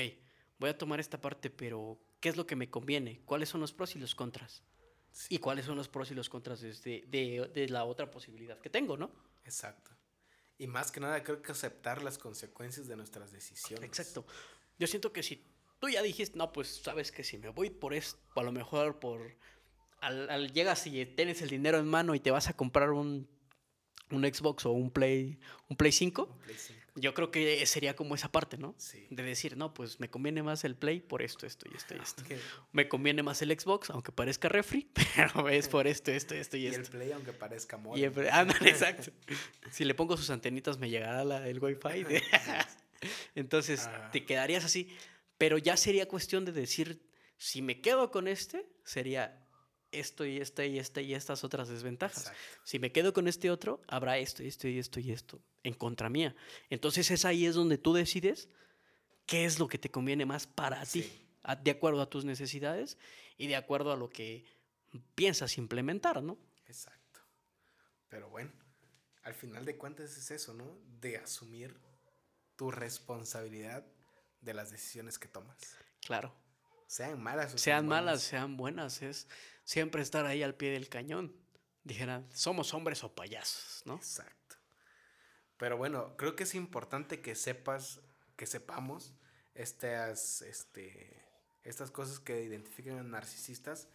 [0.59, 3.23] voy a tomar esta parte, pero ¿qué es lo que me conviene?
[3.25, 4.63] ¿Cuáles son los pros y los contras?
[5.29, 8.69] ¿Y cuáles son los pros y los contras de, de, de la otra posibilidad que
[8.69, 9.11] tengo, ¿no?
[9.45, 9.93] Exacto.
[10.59, 13.85] Y más que nada creo que aceptar las consecuencias de nuestras decisiones.
[13.85, 14.27] Exacto.
[14.79, 15.54] Yo siento que si
[15.85, 18.99] tú ya dijiste, no, pues sabes que si me voy por esto, a lo mejor
[18.99, 19.37] por...
[20.01, 23.29] Al, llegas y tienes el dinero en mano y te vas a comprar un,
[24.11, 26.23] un Xbox o un Play, un Play 5.
[26.23, 28.77] Un Play 5 yo creo que sería como esa parte, ¿no?
[28.79, 29.09] Sí.
[29.11, 31.99] De decir, no, pues me conviene más el Play por esto, esto y esto y
[31.99, 32.23] esto.
[32.71, 36.69] Me conviene más el Xbox, aunque parezca refri, pero es por esto, esto, esto y,
[36.69, 36.81] esto.
[36.81, 38.01] Y el Play, aunque parezca móvil.
[38.01, 38.07] Y
[38.69, 39.11] exacto.
[39.73, 42.07] si le pongo sus antenitas, me llegará la, el Wi-Fi.
[43.35, 44.11] Entonces, ah.
[44.13, 44.89] te quedarías así.
[45.39, 49.45] Pero ya sería cuestión de decir, si me quedo con este, sería
[49.91, 52.33] esto y esta y esta y estas otras desventajas.
[52.65, 55.75] Si me quedo con este otro, habrá esto y esto y esto y esto en
[55.75, 56.35] contra mía.
[56.71, 58.49] Entonces es ahí es donde tú decides
[59.27, 61.11] qué es lo que te conviene más para ti,
[61.63, 62.99] de acuerdo a tus necesidades
[63.37, 64.45] y de acuerdo a lo que
[65.15, 66.39] piensas implementar, ¿no?
[66.67, 67.21] Exacto.
[68.09, 68.53] Pero bueno,
[69.23, 70.79] al final de cuentas es eso, ¿no?
[71.01, 71.81] De asumir
[72.57, 73.87] tu responsabilidad
[74.45, 75.77] de las decisiones que tomas.
[76.07, 76.35] Claro.
[76.87, 79.27] Sean malas o sean malas, sean buenas, es
[79.65, 81.35] siempre estar ahí al pie del cañón.
[81.83, 83.97] Dijeran, somos hombres o payasos, ¿no?
[83.97, 84.57] Exacto.
[85.57, 88.01] Pero bueno, creo que es importante que sepas,
[88.37, 89.15] que sepamos
[89.55, 91.25] estas, este,
[91.63, 93.89] estas cosas que identifican a narcisistas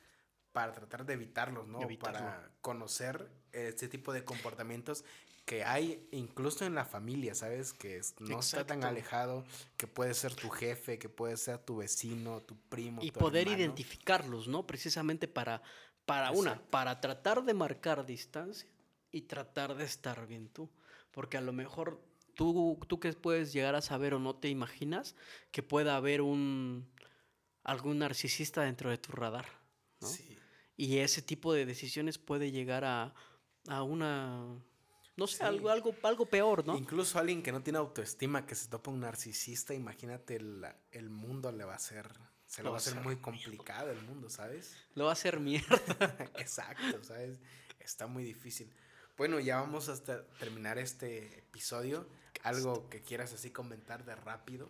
[0.51, 1.79] para tratar de evitarlos, ¿no?
[1.99, 5.03] Para conocer este tipo de comportamientos
[5.49, 7.73] que hay incluso en la familia, ¿sabes?
[7.73, 9.43] Que no está tan alejado,
[9.77, 13.01] que puede ser tu jefe, que puede ser tu vecino, tu primo.
[13.01, 14.67] Y poder identificarlos, ¿no?
[14.67, 15.63] Precisamente para,
[16.05, 18.69] para una, para tratar de marcar distancia
[19.11, 20.69] y tratar de estar bien tú.
[21.09, 21.99] Porque a lo mejor
[22.35, 25.15] tú, tú que puedes llegar a saber o no te imaginas
[25.49, 26.87] que pueda haber un
[27.63, 29.47] algún narcisista dentro de tu radar,
[29.99, 30.07] ¿no?
[30.09, 30.37] Sí.
[30.77, 33.15] Y ese tipo de decisiones puede llegar a,
[33.67, 34.61] a una
[35.19, 36.77] no sé, algo, algo, algo peor, ¿no?
[36.77, 41.65] Incluso alguien que no tiene autoestima, que se topa un narcisista, imagínate el, mundo le
[41.65, 42.07] va a ser,
[42.45, 44.77] se lo, va a hacer muy complicado el mundo, ¿sabes?
[44.95, 45.77] Lo va a hacer mierda.
[46.37, 47.39] Exacto, ¿sabes?
[47.79, 48.71] Está muy difícil.
[49.17, 52.07] Bueno, ya vamos hasta terminar este episodio.
[52.43, 54.69] Algo que quieras así comentar de rápido.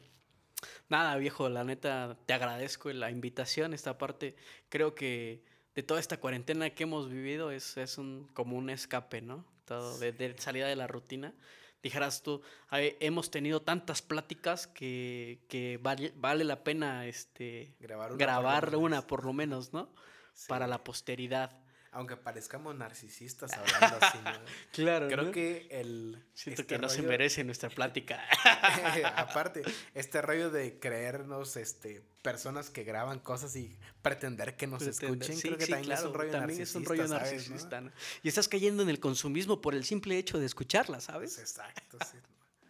[0.89, 3.75] Nada, viejo, la neta, te agradezco la invitación.
[3.75, 4.35] Esta parte,
[4.69, 5.43] creo que
[5.75, 9.45] de toda esta cuarentena que hemos vivido es, es un, como un escape, ¿no?
[9.69, 11.33] De, salida de la rutina.
[11.81, 12.41] Dijeras tú,
[12.71, 19.25] hemos tenido tantas pláticas que, vale, la pena este, grabar una, grabar por, una por
[19.25, 19.93] lo menos, ¿no?
[20.47, 21.57] Para la posteridad
[21.91, 24.31] aunque parezcamos narcisistas hablando así, ¿no?
[24.71, 25.07] claro.
[25.07, 26.23] Creo que el.
[26.33, 28.23] Siento este que no se merece nuestra plática.
[29.15, 29.63] aparte,
[29.93, 35.57] este rollo de creernos este, personas que graban cosas y pretender que nos escuchen, creo
[35.57, 37.83] que también, es un rollo también es un rollo narcisista.
[38.21, 41.37] Y estás cayendo en el consumismo por el simple hecho de escucharla, ¿sabes?
[41.39, 42.17] exacto, sí.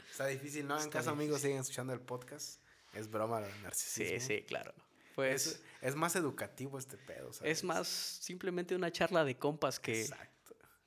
[0.09, 0.81] Está difícil, ¿no?
[0.81, 2.59] en caso, amigos, siguen escuchando el podcast.
[2.93, 4.19] Es broma el narcisismo.
[4.19, 4.73] Sí, sí, claro.
[5.19, 7.57] Pues, es, más educativo este pedo, ¿sabes?
[7.59, 10.07] Es más simplemente una charla de compas que,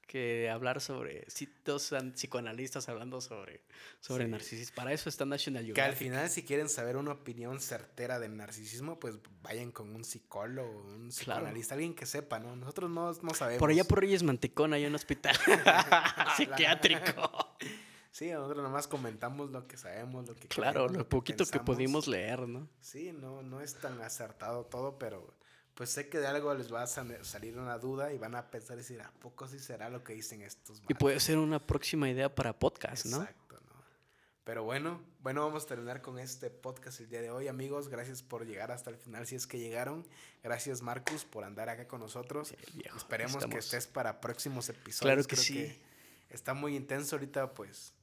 [0.07, 1.27] que hablar sobre
[1.65, 3.63] dos psicoanalistas hablando sobre,
[4.01, 4.75] sobre narcisismo.
[4.75, 5.85] Para eso está National Geographic.
[5.85, 10.05] Que al final, si quieren saber una opinión certera del narcisismo, pues vayan con un
[10.05, 12.55] psicólogo, un psicoanalista, alguien que sepa, ¿no?
[12.57, 13.59] Nosotros no, no sabemos.
[13.59, 15.35] Por allá por Reyes Mantecón hay un hospital
[16.37, 17.57] psiquiátrico.
[18.13, 22.47] Sí, nosotros nomás comentamos lo que sabemos, lo que Claro, lo poquito que pudimos leer,
[22.47, 22.69] ¿no?
[22.79, 25.35] Sí, no, no es tan acertado todo, pero
[25.75, 28.77] pues sé que de algo les va a salir una duda y van a pensar
[28.77, 30.83] y decir, ¿a poco sí será lo que dicen estos?
[30.91, 33.23] Y puede ser una próxima idea para podcast, ¿no?
[33.23, 33.83] Exacto, ¿no?
[34.45, 37.89] Pero bueno, bueno, vamos a terminar con este podcast el día de hoy, amigos.
[37.89, 40.07] Gracias por llegar hasta el final, si es que llegaron.
[40.43, 42.55] Gracias, Marcus, por andar acá con nosotros.
[42.95, 45.01] Esperemos que estés para próximos episodios.
[45.01, 45.81] Claro que sí.
[46.29, 47.95] está muy intenso ahorita, pues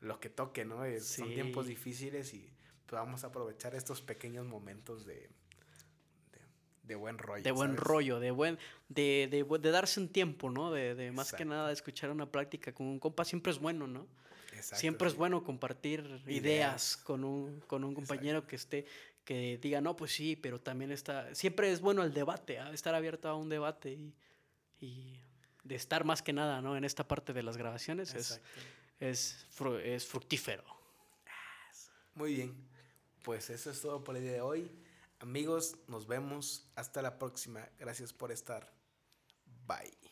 [0.00, 0.82] lo que toque, ¿no?
[1.00, 2.50] Son tiempos difíciles y
[2.86, 5.28] pues, vamos a aprovechar estos pequeños momentos de,
[6.84, 7.42] de, buen rollo.
[7.42, 10.72] De buen rollo, de buen, de, de, darse un tiempo, ¿no?
[10.72, 14.06] De, de más que nada escuchar una práctica con un compa siempre es bueno, ¿no?
[14.52, 18.86] Exacto, siempre es bueno compartir ideas, con un, con un compañero que esté,
[19.24, 22.72] que diga, no, pues sí, pero también está, siempre es bueno el debate, ¿ah?
[22.72, 24.14] estar abierto a un debate y,
[24.80, 25.20] y,
[25.62, 26.76] de estar más que nada, ¿no?
[26.76, 28.40] En esta parte de las grabaciones es
[29.00, 29.46] es,
[29.84, 30.64] es fructífero.
[32.14, 32.68] Muy bien.
[33.22, 34.70] Pues eso es todo por el día de hoy.
[35.20, 36.70] Amigos, nos vemos.
[36.76, 37.68] Hasta la próxima.
[37.78, 38.72] Gracias por estar.
[39.66, 40.07] Bye.